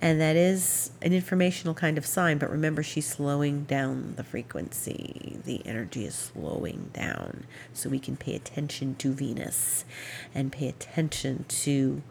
and 0.00 0.20
that 0.20 0.36
is 0.36 0.92
an 1.02 1.12
informational 1.12 1.74
kind 1.74 1.98
of 1.98 2.06
sign, 2.06 2.38
but 2.38 2.48
remember, 2.48 2.82
she's 2.82 3.08
slowing 3.08 3.64
down 3.64 4.14
the 4.16 4.22
frequency. 4.22 5.38
The 5.44 5.66
energy 5.66 6.04
is 6.04 6.14
slowing 6.14 6.90
down 6.92 7.44
so 7.72 7.90
we 7.90 7.98
can 7.98 8.16
pay 8.16 8.36
attention 8.36 8.94
to 8.96 9.12
Venus 9.12 9.84
and 10.32 10.52
pay 10.52 10.68
attention 10.68 11.44
to 11.48 12.02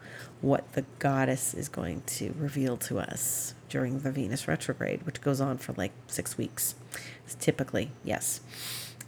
what 0.42 0.74
the 0.74 0.84
goddess 0.98 1.54
is 1.54 1.70
going 1.70 2.02
to 2.06 2.34
reveal 2.38 2.76
to 2.76 2.98
us 2.98 3.54
during 3.68 4.00
the 4.00 4.10
Venus 4.10 4.48
retrograde, 4.48 5.04
which 5.04 5.20
goes 5.20 5.40
on 5.40 5.58
for 5.58 5.72
like 5.74 5.92
six 6.06 6.38
weeks, 6.38 6.74
typically, 7.38 7.90
yes. 8.04 8.40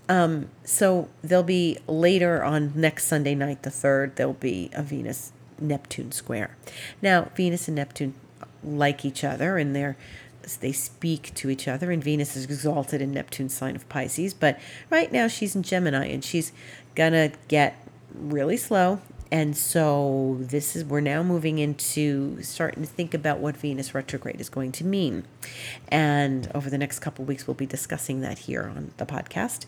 Um, 0.09 0.49
so 0.65 1.09
there'll 1.23 1.45
be 1.45 1.79
later 1.87 2.43
on 2.43 2.73
next 2.75 3.07
Sunday 3.07 3.35
night, 3.35 3.63
the 3.63 3.71
third, 3.71 4.17
there'll 4.17 4.33
be 4.33 4.71
a 4.73 4.83
Venus 4.83 5.33
Neptune 5.61 6.13
square. 6.13 6.57
Now, 7.03 7.31
Venus 7.35 7.69
and 7.69 7.77
Neptune 7.77 8.15
like 8.65 9.05
each 9.05 9.23
other 9.25 9.57
and 9.59 9.75
they're 9.75 9.97
they 10.61 10.73
speak 10.73 11.35
to 11.35 11.51
each 11.51 11.69
other 11.69 11.91
and 11.91 12.03
Venus 12.03 12.35
is 12.35 12.45
exalted 12.45 13.03
in 13.03 13.13
Neptune's 13.13 13.53
sign 13.53 13.77
of 13.77 13.87
Pisces, 13.91 14.33
but 14.33 14.59
right 14.89 15.13
now 15.13 15.29
she's 15.29 15.55
in 15.55 15.63
Gemini 15.63 16.07
and 16.07 16.25
she's 16.25 16.53
gonna 16.95 17.33
get 17.49 17.77
really 18.15 18.57
slow 18.57 19.01
and 19.31 19.57
so 19.57 20.37
this 20.41 20.75
is 20.75 20.85
we're 20.85 21.01
now 21.01 21.23
moving 21.23 21.59
into 21.59 22.43
starting 22.43 22.83
to 22.83 22.89
think 22.89 23.13
about 23.13 23.39
what 23.41 23.57
Venus 23.57 23.95
retrograde 23.95 24.41
is 24.41 24.49
going 24.49 24.73
to 24.73 24.85
mean. 24.85 25.25
And 25.89 26.51
over 26.55 26.71
the 26.71 26.79
next 26.79 27.01
couple 27.01 27.25
weeks 27.25 27.47
we'll 27.47 27.55
be 27.55 27.67
discussing 27.67 28.21
that 28.23 28.39
here 28.41 28.73
on 28.75 28.93
the 28.97 29.05
podcast 29.05 29.67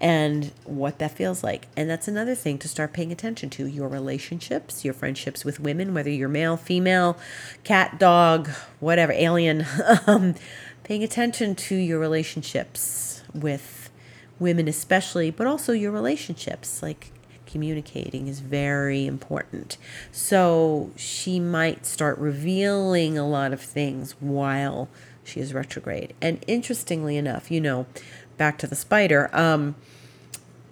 and 0.00 0.52
what 0.64 0.98
that 1.00 1.10
feels 1.10 1.44
like. 1.44 1.68
And 1.76 1.90
that's 1.90 2.08
another 2.08 2.34
thing 2.34 2.58
to 2.58 2.68
start 2.68 2.94
paying 2.94 3.12
attention 3.12 3.50
to 3.50 3.66
your 3.66 3.88
relationships, 3.88 4.84
your 4.84 4.94
friendships 4.94 5.44
with 5.44 5.60
women, 5.60 5.92
whether 5.92 6.10
you're 6.10 6.28
male, 6.28 6.56
female, 6.56 7.18
cat, 7.62 7.98
dog, 7.98 8.48
whatever, 8.80 9.12
alien. 9.12 9.66
um, 10.06 10.34
paying 10.82 11.02
attention 11.02 11.54
to 11.54 11.74
your 11.74 11.98
relationships 11.98 13.22
with 13.34 13.90
women 14.38 14.68
especially, 14.68 15.30
but 15.30 15.46
also 15.46 15.72
your 15.72 15.90
relationships 15.90 16.82
like 16.82 17.10
communicating 17.54 18.26
is 18.26 18.40
very 18.40 19.06
important. 19.06 19.78
So 20.10 20.90
she 20.96 21.38
might 21.38 21.86
start 21.86 22.18
revealing 22.18 23.16
a 23.16 23.24
lot 23.24 23.52
of 23.52 23.60
things 23.60 24.16
while 24.18 24.88
she 25.22 25.38
is 25.38 25.54
retrograde. 25.54 26.14
And 26.20 26.44
interestingly 26.48 27.16
enough, 27.16 27.52
you 27.52 27.60
know, 27.60 27.86
back 28.36 28.58
to 28.58 28.66
the 28.66 28.74
spider, 28.74 29.30
um, 29.32 29.76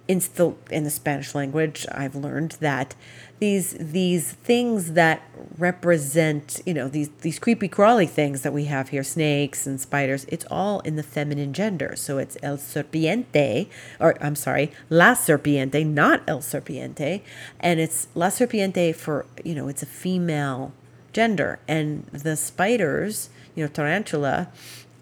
in 0.07 0.19
the 0.35 0.53
in 0.69 0.83
the 0.83 0.89
Spanish 0.89 1.33
language, 1.33 1.85
I've 1.91 2.15
learned 2.15 2.57
that 2.59 2.95
these 3.39 3.71
these 3.79 4.33
things 4.33 4.93
that 4.93 5.21
represent 5.57 6.61
you 6.65 6.73
know 6.73 6.87
these 6.87 7.09
these 7.21 7.39
creepy 7.39 7.67
crawly 7.67 8.05
things 8.05 8.41
that 8.41 8.53
we 8.53 8.65
have 8.65 8.89
here 8.89 9.03
snakes 9.03 9.65
and 9.65 9.79
spiders 9.81 10.25
it's 10.29 10.45
all 10.51 10.81
in 10.81 10.95
the 10.97 11.03
feminine 11.03 11.53
gender. 11.53 11.93
So 11.95 12.17
it's 12.17 12.37
el 12.43 12.57
serpiente 12.57 13.67
or 13.99 14.15
i'm 14.21 14.35
sorry 14.35 14.71
la 14.89 15.13
serpiente 15.13 15.85
not 15.85 16.21
el 16.27 16.39
serpiente. 16.39 17.21
And 17.59 17.79
it's 17.79 18.07
la 18.13 18.27
serpiente 18.27 18.93
for 18.95 19.25
you 19.43 19.55
know 19.55 19.67
it's 19.67 19.83
a 19.83 19.87
female 19.87 20.73
gender. 21.13 21.59
And 21.67 22.05
the 22.07 22.35
spiders 22.35 23.29
you 23.55 23.63
know 23.63 23.69
tarantula 23.69 24.49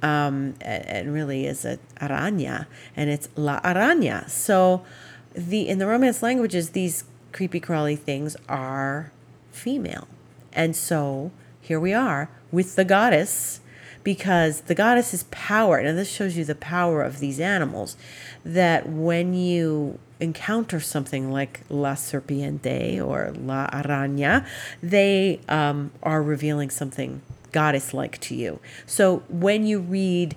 um, 0.02 0.56
and 0.62 1.14
really 1.14 1.46
is 1.46 1.66
a 1.66 1.78
araña 2.00 2.66
and 2.96 3.10
it's 3.10 3.30
la 3.36 3.60
araña 3.62 4.30
so 4.30 4.84
the 5.36 5.68
in 5.70 5.78
the 5.78 5.88
romance 5.88 6.24
languages 6.24 6.72
these 6.72 7.04
creepy 7.32 7.60
crawly 7.60 7.96
things 7.96 8.36
are 8.48 9.12
female. 9.52 10.08
And 10.54 10.76
so 10.76 11.32
here 11.62 11.80
we 11.80 11.94
are 11.94 12.30
with 12.52 12.76
the 12.76 12.86
goddess 12.86 13.62
because 14.04 14.62
the 14.62 14.76
goddess 14.76 15.14
is 15.14 15.24
power. 15.32 15.78
And 15.78 15.98
this 15.98 16.10
shows 16.10 16.36
you 16.36 16.46
the 16.46 16.56
power 16.56 17.04
of 17.04 17.20
these 17.20 17.40
animals 17.40 17.96
that 18.44 18.90
when 18.90 19.34
you 19.34 20.00
encounter 20.20 20.80
something 20.80 21.32
like 21.32 21.62
La 21.70 21.96
Serpiente 21.96 23.04
or 23.04 23.34
La 23.38 23.68
Araña, 23.70 24.46
they 24.82 25.40
um, 25.50 25.92
are 26.04 26.22
revealing 26.22 26.70
something 26.70 27.22
goddess 27.52 27.94
like 27.94 28.20
to 28.22 28.36
you. 28.36 28.60
So 28.86 29.24
when 29.30 29.66
you 29.66 29.80
read 29.80 30.36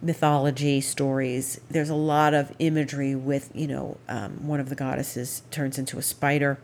mythology 0.00 0.80
stories. 0.80 1.60
There's 1.70 1.90
a 1.90 1.94
lot 1.94 2.34
of 2.34 2.54
imagery 2.58 3.14
with, 3.14 3.50
you 3.54 3.66
know, 3.66 3.96
um, 4.08 4.46
one 4.46 4.60
of 4.60 4.68
the 4.68 4.74
goddesses 4.74 5.42
turns 5.50 5.78
into 5.78 5.98
a 5.98 6.02
spider 6.02 6.58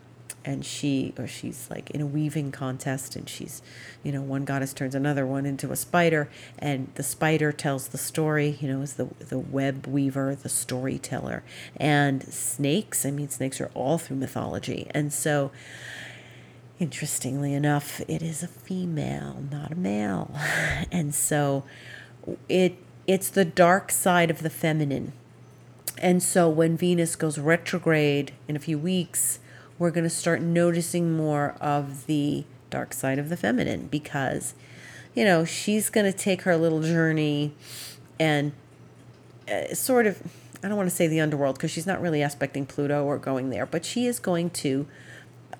and 0.44 0.64
she 0.64 1.14
or 1.18 1.26
she's 1.26 1.68
like 1.70 1.90
in 1.90 2.00
a 2.00 2.06
weaving 2.06 2.52
contest 2.52 3.16
and 3.16 3.28
she's 3.28 3.62
you 4.02 4.12
know 4.12 4.20
one 4.20 4.44
goddess 4.44 4.74
turns 4.74 4.94
another 4.94 5.26
one 5.26 5.46
into 5.46 5.72
a 5.72 5.76
spider 5.76 6.28
and 6.58 6.90
the 6.96 7.02
spider 7.02 7.50
tells 7.50 7.88
the 7.88 7.98
story 7.98 8.58
you 8.60 8.68
know 8.68 8.82
is 8.82 8.94
the 8.94 9.06
the 9.20 9.38
web 9.38 9.86
weaver 9.86 10.34
the 10.34 10.48
storyteller 10.48 11.42
and 11.78 12.22
snakes 12.24 13.06
i 13.06 13.10
mean 13.10 13.28
snakes 13.28 13.60
are 13.60 13.70
all 13.74 13.96
through 13.96 14.16
mythology 14.16 14.86
and 14.90 15.12
so 15.12 15.50
interestingly 16.78 17.54
enough 17.54 18.00
it 18.08 18.20
is 18.22 18.42
a 18.42 18.48
female 18.48 19.44
not 19.50 19.72
a 19.72 19.76
male 19.76 20.30
and 20.92 21.14
so 21.14 21.64
it 22.48 22.76
it's 23.06 23.28
the 23.28 23.44
dark 23.44 23.90
side 23.90 24.30
of 24.30 24.42
the 24.42 24.50
feminine. 24.50 25.12
And 25.98 26.22
so 26.22 26.48
when 26.48 26.76
Venus 26.76 27.16
goes 27.16 27.38
retrograde 27.38 28.32
in 28.48 28.56
a 28.56 28.58
few 28.58 28.78
weeks, 28.78 29.38
we're 29.78 29.90
going 29.90 30.04
to 30.04 30.10
start 30.10 30.40
noticing 30.40 31.16
more 31.16 31.56
of 31.60 32.06
the 32.06 32.44
dark 32.70 32.92
side 32.92 33.18
of 33.18 33.28
the 33.28 33.36
feminine 33.36 33.88
because, 33.88 34.54
you 35.14 35.24
know, 35.24 35.44
she's 35.44 35.90
going 35.90 36.10
to 36.10 36.16
take 36.16 36.42
her 36.42 36.56
little 36.56 36.82
journey 36.82 37.54
and 38.18 38.52
uh, 39.50 39.74
sort 39.74 40.06
of, 40.06 40.20
I 40.62 40.68
don't 40.68 40.76
want 40.76 40.88
to 40.88 40.94
say 40.94 41.06
the 41.06 41.20
underworld 41.20 41.56
because 41.56 41.70
she's 41.70 41.86
not 41.86 42.00
really 42.00 42.22
aspecting 42.22 42.66
Pluto 42.66 43.04
or 43.04 43.18
going 43.18 43.50
there, 43.50 43.66
but 43.66 43.84
she 43.84 44.06
is 44.06 44.18
going 44.18 44.50
to 44.50 44.86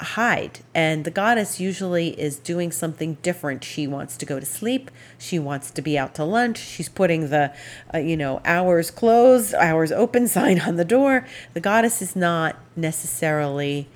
hide. 0.01 0.61
And 0.75 1.05
the 1.05 1.11
goddess 1.11 1.61
usually 1.61 2.19
is 2.21 2.39
doing 2.39 2.73
something 2.73 3.19
different. 3.23 3.65
She 3.65 3.87
wants 3.87 4.17
to 4.19 4.27
go 4.27 4.41
to 4.41 4.47
sleep. 4.47 4.91
She 5.19 5.39
wants 5.39 5.71
to 5.73 5.83
be 5.83 5.99
out 5.99 6.15
to 6.17 6.25
lunch. 6.25 6.59
She's 6.59 6.89
putting 6.89 7.31
the, 7.31 7.55
uh, 7.93 7.99
you 7.99 8.17
know, 8.17 8.41
hours 8.45 8.91
closed, 8.91 9.55
hours 9.55 9.93
open 9.93 10.29
sign 10.35 10.61
on 10.61 10.77
the 10.77 10.85
door. 10.85 11.27
The 11.53 11.61
goddess 11.61 12.03
is 12.03 12.15
not 12.15 12.57
necessarily 12.77 13.89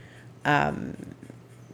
um, 0.44 0.96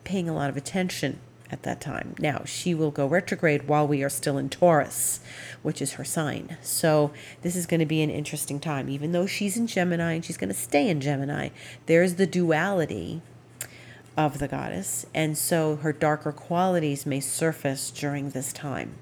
paying 0.05 0.29
a 0.29 0.35
lot 0.35 0.51
of 0.51 0.57
attention 0.57 1.21
at 1.51 1.63
that 1.63 1.81
time. 1.81 2.15
Now, 2.19 2.43
she 2.45 2.75
will 2.75 2.91
go 2.91 3.07
retrograde 3.07 3.69
while 3.69 3.87
we 3.87 4.03
are 4.03 4.09
still 4.09 4.39
in 4.39 4.49
Taurus, 4.49 5.21
which 5.63 5.81
is 5.81 5.95
her 5.95 6.05
sign. 6.05 6.57
So, 6.63 7.13
this 7.43 7.55
is 7.55 7.67
going 7.67 7.81
to 7.81 7.87
be 7.87 8.03
an 8.03 8.11
interesting 8.11 8.59
time. 8.59 8.89
Even 8.89 9.13
though 9.13 9.27
she's 9.27 9.57
in 9.57 9.67
Gemini 9.67 10.15
and 10.15 10.25
she's 10.25 10.37
going 10.37 10.49
to 10.49 10.55
stay 10.55 10.89
in 10.89 11.01
Gemini, 11.01 11.51
there's 11.87 12.15
the 12.15 12.27
duality 12.27 13.23
of 14.17 14.39
the 14.39 14.49
goddess, 14.49 15.07
and 15.15 15.37
so 15.37 15.77
her 15.77 15.93
darker 15.93 16.33
qualities 16.33 17.05
may 17.07 17.21
surface 17.21 17.91
during 17.91 18.31
this 18.31 18.53
time, 18.53 18.95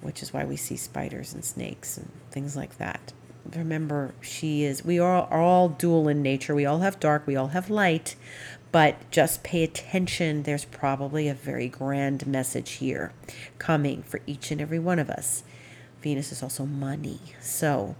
which 0.00 0.22
is 0.22 0.32
why 0.32 0.44
we 0.44 0.56
see 0.56 0.76
spiders 0.76 1.32
and 1.32 1.44
snakes 1.44 1.96
and 1.96 2.10
things 2.30 2.56
like 2.56 2.78
that. 2.78 3.12
Remember, 3.54 4.14
she 4.20 4.64
is, 4.64 4.84
we 4.84 4.98
are, 4.98 5.32
all 5.32 5.68
dual 5.68 6.08
in 6.08 6.22
nature. 6.22 6.54
We 6.54 6.66
all 6.66 6.78
have 6.80 7.00
dark, 7.00 7.26
we 7.26 7.36
all 7.36 7.48
have 7.48 7.70
light, 7.70 8.14
but 8.70 9.10
just 9.10 9.42
pay 9.42 9.62
attention. 9.62 10.44
There's 10.44 10.64
probably 10.64 11.28
a 11.28 11.34
very 11.34 11.68
grand 11.68 12.26
message 12.26 12.72
here 12.72 13.12
coming 13.58 14.02
for 14.02 14.20
each 14.26 14.50
and 14.50 14.60
every 14.60 14.78
one 14.78 14.98
of 14.98 15.10
us. 15.10 15.42
Venus 16.02 16.32
is 16.32 16.42
also 16.42 16.66
money. 16.66 17.20
So 17.40 17.96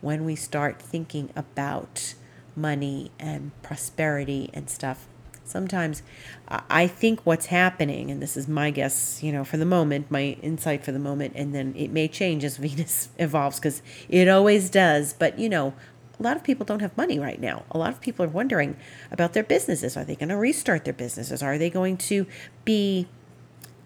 when 0.00 0.24
we 0.24 0.34
start 0.34 0.80
thinking 0.80 1.30
about 1.36 2.14
money 2.54 3.10
and 3.18 3.50
prosperity 3.62 4.50
and 4.52 4.68
stuff, 4.68 5.06
sometimes 5.46 6.02
I 6.48 6.86
think 6.86 7.20
what's 7.24 7.46
happening, 7.46 8.10
and 8.10 8.22
this 8.22 8.36
is 8.36 8.48
my 8.48 8.70
guess, 8.70 9.22
you 9.22 9.32
know, 9.32 9.44
for 9.44 9.56
the 9.56 9.64
moment, 9.64 10.10
my 10.10 10.36
insight 10.42 10.84
for 10.84 10.92
the 10.92 10.98
moment, 10.98 11.34
and 11.36 11.54
then 11.54 11.74
it 11.76 11.90
may 11.90 12.08
change 12.08 12.44
as 12.44 12.56
Venus 12.58 13.08
evolves 13.18 13.58
because 13.58 13.82
it 14.08 14.28
always 14.28 14.70
does. 14.70 15.12
But, 15.12 15.38
you 15.38 15.48
know, 15.48 15.74
a 16.18 16.22
lot 16.22 16.36
of 16.36 16.44
people 16.44 16.64
don't 16.64 16.80
have 16.80 16.96
money 16.96 17.18
right 17.18 17.40
now. 17.40 17.64
A 17.70 17.78
lot 17.78 17.90
of 17.90 18.00
people 18.00 18.24
are 18.24 18.28
wondering 18.28 18.76
about 19.10 19.32
their 19.32 19.42
businesses. 19.42 19.96
Are 19.96 20.04
they 20.04 20.16
going 20.16 20.30
to 20.30 20.36
restart 20.36 20.84
their 20.84 20.94
businesses? 20.94 21.42
Are 21.42 21.58
they 21.58 21.70
going 21.70 21.96
to 21.98 22.26
be 22.64 23.06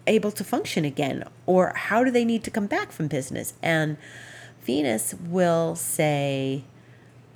able 0.07 0.31
to 0.31 0.43
function 0.43 0.85
again? 0.85 1.25
Or 1.45 1.73
how 1.75 2.03
do 2.03 2.11
they 2.11 2.25
need 2.25 2.43
to 2.45 2.51
come 2.51 2.67
back 2.67 2.91
from 2.91 3.07
business? 3.07 3.53
And 3.61 3.97
Venus 4.61 5.13
will 5.13 5.75
say, 5.75 6.63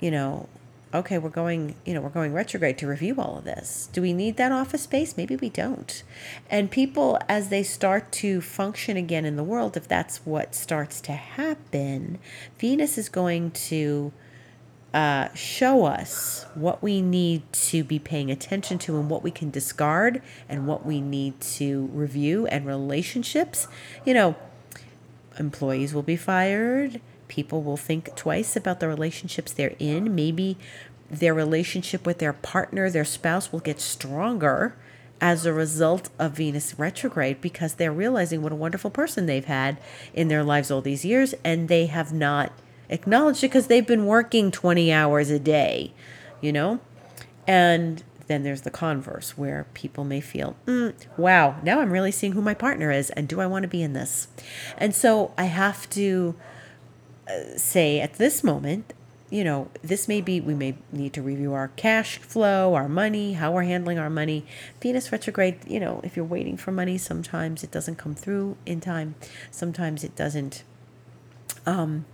you 0.00 0.10
know, 0.10 0.48
okay, 0.94 1.18
we're 1.18 1.28
going, 1.28 1.74
you 1.84 1.92
know, 1.92 2.00
we're 2.00 2.08
going 2.08 2.32
retrograde 2.32 2.78
to 2.78 2.86
review 2.86 3.16
all 3.18 3.38
of 3.38 3.44
this. 3.44 3.88
Do 3.92 4.00
we 4.00 4.12
need 4.12 4.36
that 4.36 4.52
office 4.52 4.82
space? 4.82 5.16
Maybe 5.16 5.36
we 5.36 5.48
don't. 5.48 6.02
And 6.48 6.70
people, 6.70 7.18
as 7.28 7.48
they 7.48 7.62
start 7.62 8.12
to 8.12 8.40
function 8.40 8.96
again 8.96 9.24
in 9.24 9.36
the 9.36 9.44
world, 9.44 9.76
if 9.76 9.88
that's 9.88 10.18
what 10.18 10.54
starts 10.54 11.00
to 11.02 11.12
happen, 11.12 12.18
Venus 12.58 12.98
is 12.98 13.08
going 13.08 13.50
to 13.52 14.12
uh, 14.94 15.28
show 15.34 15.84
us 15.84 16.46
what 16.54 16.82
we 16.82 17.02
need 17.02 17.42
to 17.52 17.84
be 17.84 17.98
paying 17.98 18.30
attention 18.30 18.78
to 18.78 18.98
and 18.98 19.10
what 19.10 19.22
we 19.22 19.30
can 19.30 19.50
discard 19.50 20.22
and 20.48 20.66
what 20.66 20.86
we 20.86 21.00
need 21.00 21.38
to 21.40 21.90
review 21.92 22.46
and 22.46 22.64
relationships. 22.64 23.68
You 24.04 24.14
know, 24.14 24.36
employees 25.38 25.92
will 25.92 26.02
be 26.02 26.16
fired 26.16 27.00
people 27.28 27.62
will 27.62 27.76
think 27.76 28.14
twice 28.16 28.56
about 28.56 28.80
the 28.80 28.88
relationships 28.88 29.52
they're 29.52 29.76
in. 29.78 30.14
Maybe 30.14 30.56
their 31.10 31.34
relationship 31.34 32.06
with 32.06 32.18
their 32.18 32.32
partner, 32.32 32.90
their 32.90 33.04
spouse, 33.04 33.52
will 33.52 33.60
get 33.60 33.80
stronger 33.80 34.76
as 35.20 35.46
a 35.46 35.52
result 35.52 36.10
of 36.18 36.32
Venus 36.32 36.78
retrograde 36.78 37.40
because 37.40 37.74
they're 37.74 37.92
realizing 37.92 38.42
what 38.42 38.52
a 38.52 38.56
wonderful 38.56 38.90
person 38.90 39.26
they've 39.26 39.46
had 39.46 39.78
in 40.12 40.28
their 40.28 40.44
lives 40.44 40.70
all 40.70 40.82
these 40.82 41.04
years 41.04 41.34
and 41.42 41.68
they 41.68 41.86
have 41.86 42.12
not 42.12 42.52
acknowledged 42.88 43.42
it 43.42 43.48
because 43.48 43.66
they've 43.68 43.86
been 43.86 44.06
working 44.06 44.50
20 44.50 44.92
hours 44.92 45.30
a 45.30 45.38
day, 45.38 45.92
you 46.40 46.52
know? 46.52 46.80
And 47.46 48.02
then 48.26 48.42
there's 48.42 48.62
the 48.62 48.70
converse 48.70 49.38
where 49.38 49.66
people 49.72 50.04
may 50.04 50.20
feel, 50.20 50.56
mm, 50.66 50.94
wow, 51.16 51.56
now 51.62 51.80
I'm 51.80 51.92
really 51.92 52.12
seeing 52.12 52.32
who 52.32 52.42
my 52.42 52.54
partner 52.54 52.90
is 52.90 53.10
and 53.10 53.28
do 53.28 53.40
I 53.40 53.46
want 53.46 53.62
to 53.62 53.68
be 53.68 53.82
in 53.82 53.92
this? 53.92 54.28
And 54.76 54.94
so 54.94 55.32
I 55.38 55.44
have 55.44 55.88
to 55.90 56.34
say 57.56 58.00
at 58.00 58.14
this 58.14 58.44
moment, 58.44 58.92
you 59.28 59.42
know, 59.42 59.68
this 59.82 60.06
may 60.06 60.20
be, 60.20 60.40
we 60.40 60.54
may 60.54 60.76
need 60.92 61.12
to 61.14 61.22
review 61.22 61.52
our 61.52 61.68
cash 61.68 62.18
flow, 62.18 62.74
our 62.74 62.88
money, 62.88 63.32
how 63.32 63.50
we're 63.50 63.64
handling 63.64 63.98
our 63.98 64.10
money. 64.10 64.46
Venus 64.80 65.10
retrograde, 65.10 65.58
you 65.66 65.80
know, 65.80 66.00
if 66.04 66.16
you're 66.16 66.24
waiting 66.24 66.56
for 66.56 66.70
money, 66.70 66.96
sometimes 66.96 67.64
it 67.64 67.72
doesn't 67.72 67.96
come 67.96 68.14
through 68.14 68.56
in 68.64 68.80
time. 68.80 69.16
Sometimes 69.50 70.04
it 70.04 70.14
doesn't 70.14 70.62
um, 71.66 72.04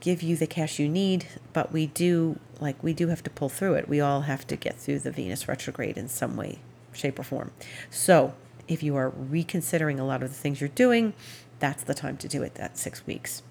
give 0.00 0.20
you 0.20 0.36
the 0.36 0.48
cash 0.48 0.80
you 0.80 0.88
need, 0.88 1.26
but 1.52 1.72
we 1.72 1.86
do, 1.86 2.40
like, 2.60 2.82
we 2.82 2.92
do 2.92 3.06
have 3.06 3.22
to 3.22 3.30
pull 3.30 3.48
through 3.48 3.74
it. 3.74 3.88
We 3.88 4.00
all 4.00 4.22
have 4.22 4.44
to 4.48 4.56
get 4.56 4.76
through 4.76 4.98
the 4.98 5.12
Venus 5.12 5.46
retrograde 5.46 5.96
in 5.96 6.08
some 6.08 6.36
way, 6.36 6.58
shape, 6.92 7.20
or 7.20 7.22
form. 7.22 7.52
So 7.88 8.34
if 8.66 8.82
you 8.82 8.96
are 8.96 9.10
reconsidering 9.10 10.00
a 10.00 10.04
lot 10.04 10.24
of 10.24 10.30
the 10.30 10.36
things 10.36 10.60
you're 10.60 10.68
doing, 10.68 11.14
that's 11.60 11.84
the 11.84 11.94
time 11.94 12.16
to 12.16 12.26
do 12.26 12.42
it, 12.42 12.56
that 12.56 12.76
six 12.76 13.06
weeks. 13.06 13.42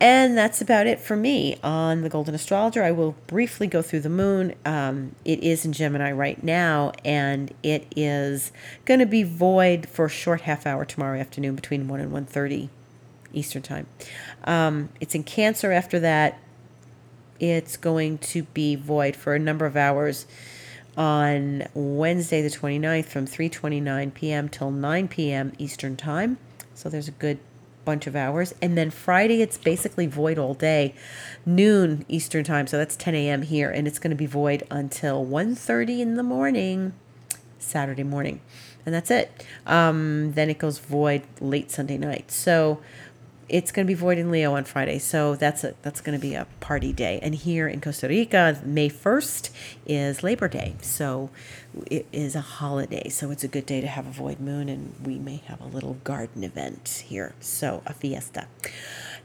And 0.00 0.36
that's 0.36 0.62
about 0.62 0.86
it 0.86 0.98
for 0.98 1.14
me 1.14 1.56
on 1.62 2.00
the 2.00 2.08
Golden 2.08 2.34
Astrologer. 2.34 2.82
I 2.82 2.90
will 2.90 3.16
briefly 3.26 3.66
go 3.66 3.82
through 3.82 4.00
the 4.00 4.08
moon. 4.08 4.54
Um, 4.64 5.14
it 5.26 5.42
is 5.42 5.66
in 5.66 5.74
Gemini 5.74 6.10
right 6.10 6.42
now, 6.42 6.92
and 7.04 7.52
it 7.62 7.86
is 7.94 8.50
going 8.86 9.00
to 9.00 9.06
be 9.06 9.22
void 9.24 9.86
for 9.86 10.06
a 10.06 10.08
short 10.08 10.42
half 10.42 10.66
hour 10.66 10.86
tomorrow 10.86 11.20
afternoon 11.20 11.54
between 11.54 11.86
1 11.86 12.00
and 12.00 12.12
1.30 12.12 12.70
Eastern 13.34 13.60
Time. 13.60 13.86
Um, 14.44 14.88
it's 15.00 15.14
in 15.14 15.22
Cancer 15.22 15.70
after 15.70 16.00
that. 16.00 16.38
It's 17.38 17.76
going 17.76 18.18
to 18.18 18.44
be 18.44 18.76
void 18.76 19.16
for 19.16 19.34
a 19.34 19.38
number 19.38 19.66
of 19.66 19.76
hours 19.76 20.26
on 20.96 21.66
Wednesday 21.74 22.40
the 22.40 22.48
29th 22.48 23.04
from 23.04 23.26
3.29 23.26 24.14
p.m. 24.14 24.48
till 24.48 24.70
9 24.70 25.08
p.m. 25.08 25.52
Eastern 25.58 25.96
Time. 25.96 26.38
So 26.74 26.88
there's 26.88 27.08
a 27.08 27.12
good 27.12 27.38
bunch 27.84 28.06
of 28.06 28.16
hours. 28.16 28.54
And 28.60 28.76
then 28.76 28.90
Friday, 28.90 29.42
it's 29.42 29.58
basically 29.58 30.06
void 30.06 30.38
all 30.38 30.54
day, 30.54 30.94
noon 31.44 32.04
Eastern 32.08 32.44
time. 32.44 32.66
So 32.66 32.78
that's 32.78 32.96
10 32.96 33.14
a.m. 33.14 33.42
here. 33.42 33.70
And 33.70 33.86
it's 33.86 33.98
going 33.98 34.10
to 34.10 34.16
be 34.16 34.26
void 34.26 34.66
until 34.70 35.24
1.30 35.24 36.00
in 36.00 36.16
the 36.16 36.22
morning, 36.22 36.92
Saturday 37.58 38.04
morning. 38.04 38.40
And 38.86 38.94
that's 38.94 39.10
it. 39.10 39.44
Um, 39.66 40.32
then 40.32 40.48
it 40.48 40.58
goes 40.58 40.78
void 40.78 41.22
late 41.40 41.70
Sunday 41.70 41.98
night. 41.98 42.30
So 42.30 42.80
it's 43.50 43.72
going 43.72 43.84
to 43.84 43.90
be 43.90 43.94
void 43.94 44.16
in 44.16 44.30
Leo 44.30 44.54
on 44.54 44.64
Friday, 44.64 44.98
so 44.98 45.34
that's 45.34 45.64
a 45.64 45.74
that's 45.82 46.00
going 46.00 46.16
to 46.16 46.22
be 46.22 46.34
a 46.34 46.46
party 46.60 46.92
day. 46.92 47.18
And 47.20 47.34
here 47.34 47.66
in 47.68 47.80
Costa 47.80 48.08
Rica, 48.08 48.60
May 48.64 48.88
first 48.88 49.50
is 49.84 50.22
Labor 50.22 50.48
Day, 50.48 50.76
so 50.80 51.30
it 51.90 52.06
is 52.12 52.36
a 52.36 52.40
holiday. 52.40 53.08
So 53.08 53.30
it's 53.30 53.44
a 53.44 53.48
good 53.48 53.66
day 53.66 53.80
to 53.80 53.88
have 53.88 54.06
a 54.06 54.10
void 54.10 54.38
moon, 54.40 54.68
and 54.68 54.94
we 55.04 55.18
may 55.18 55.42
have 55.46 55.60
a 55.60 55.66
little 55.66 55.94
garden 56.04 56.44
event 56.44 57.04
here. 57.06 57.34
So 57.40 57.82
a 57.86 57.92
fiesta. 57.92 58.46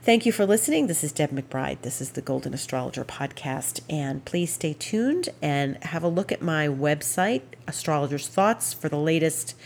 Thank 0.02 0.24
you 0.24 0.30
for 0.30 0.46
listening. 0.46 0.86
This 0.86 1.02
is 1.02 1.10
Deb 1.10 1.30
McBride. 1.30 1.82
This 1.82 2.00
is 2.00 2.10
the 2.10 2.22
Golden 2.22 2.54
Astrologer 2.54 3.04
podcast, 3.04 3.80
and 3.88 4.24
please 4.24 4.52
stay 4.52 4.72
tuned 4.72 5.30
and 5.42 5.82
have 5.84 6.04
a 6.04 6.08
look 6.08 6.30
at 6.30 6.40
my 6.40 6.68
website, 6.68 7.42
Astrologer's 7.66 8.28
Thoughts, 8.28 8.72
for 8.72 8.88
the 8.88 8.98
latest 8.98 9.56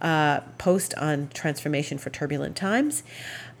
uh, 0.00 0.40
post 0.58 0.94
on 0.94 1.30
transformation 1.34 1.98
for 1.98 2.10
turbulent 2.10 2.54
times. 2.54 3.02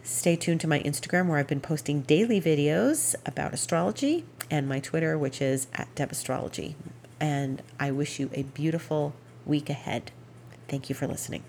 Stay 0.08 0.36
tuned 0.36 0.60
to 0.62 0.66
my 0.66 0.80
Instagram 0.80 1.28
where 1.28 1.36
I've 1.36 1.46
been 1.46 1.60
posting 1.60 2.00
daily 2.00 2.40
videos 2.40 3.14
about 3.26 3.52
astrology 3.52 4.24
and 4.50 4.66
my 4.66 4.80
Twitter, 4.80 5.18
which 5.18 5.42
is 5.42 5.66
at 5.74 5.94
Deb 5.94 6.10
Astrology. 6.10 6.76
And 7.20 7.62
I 7.78 7.90
wish 7.90 8.18
you 8.18 8.30
a 8.32 8.42
beautiful 8.42 9.12
week 9.44 9.68
ahead. 9.68 10.10
Thank 10.66 10.88
you 10.88 10.94
for 10.94 11.06
listening. 11.06 11.44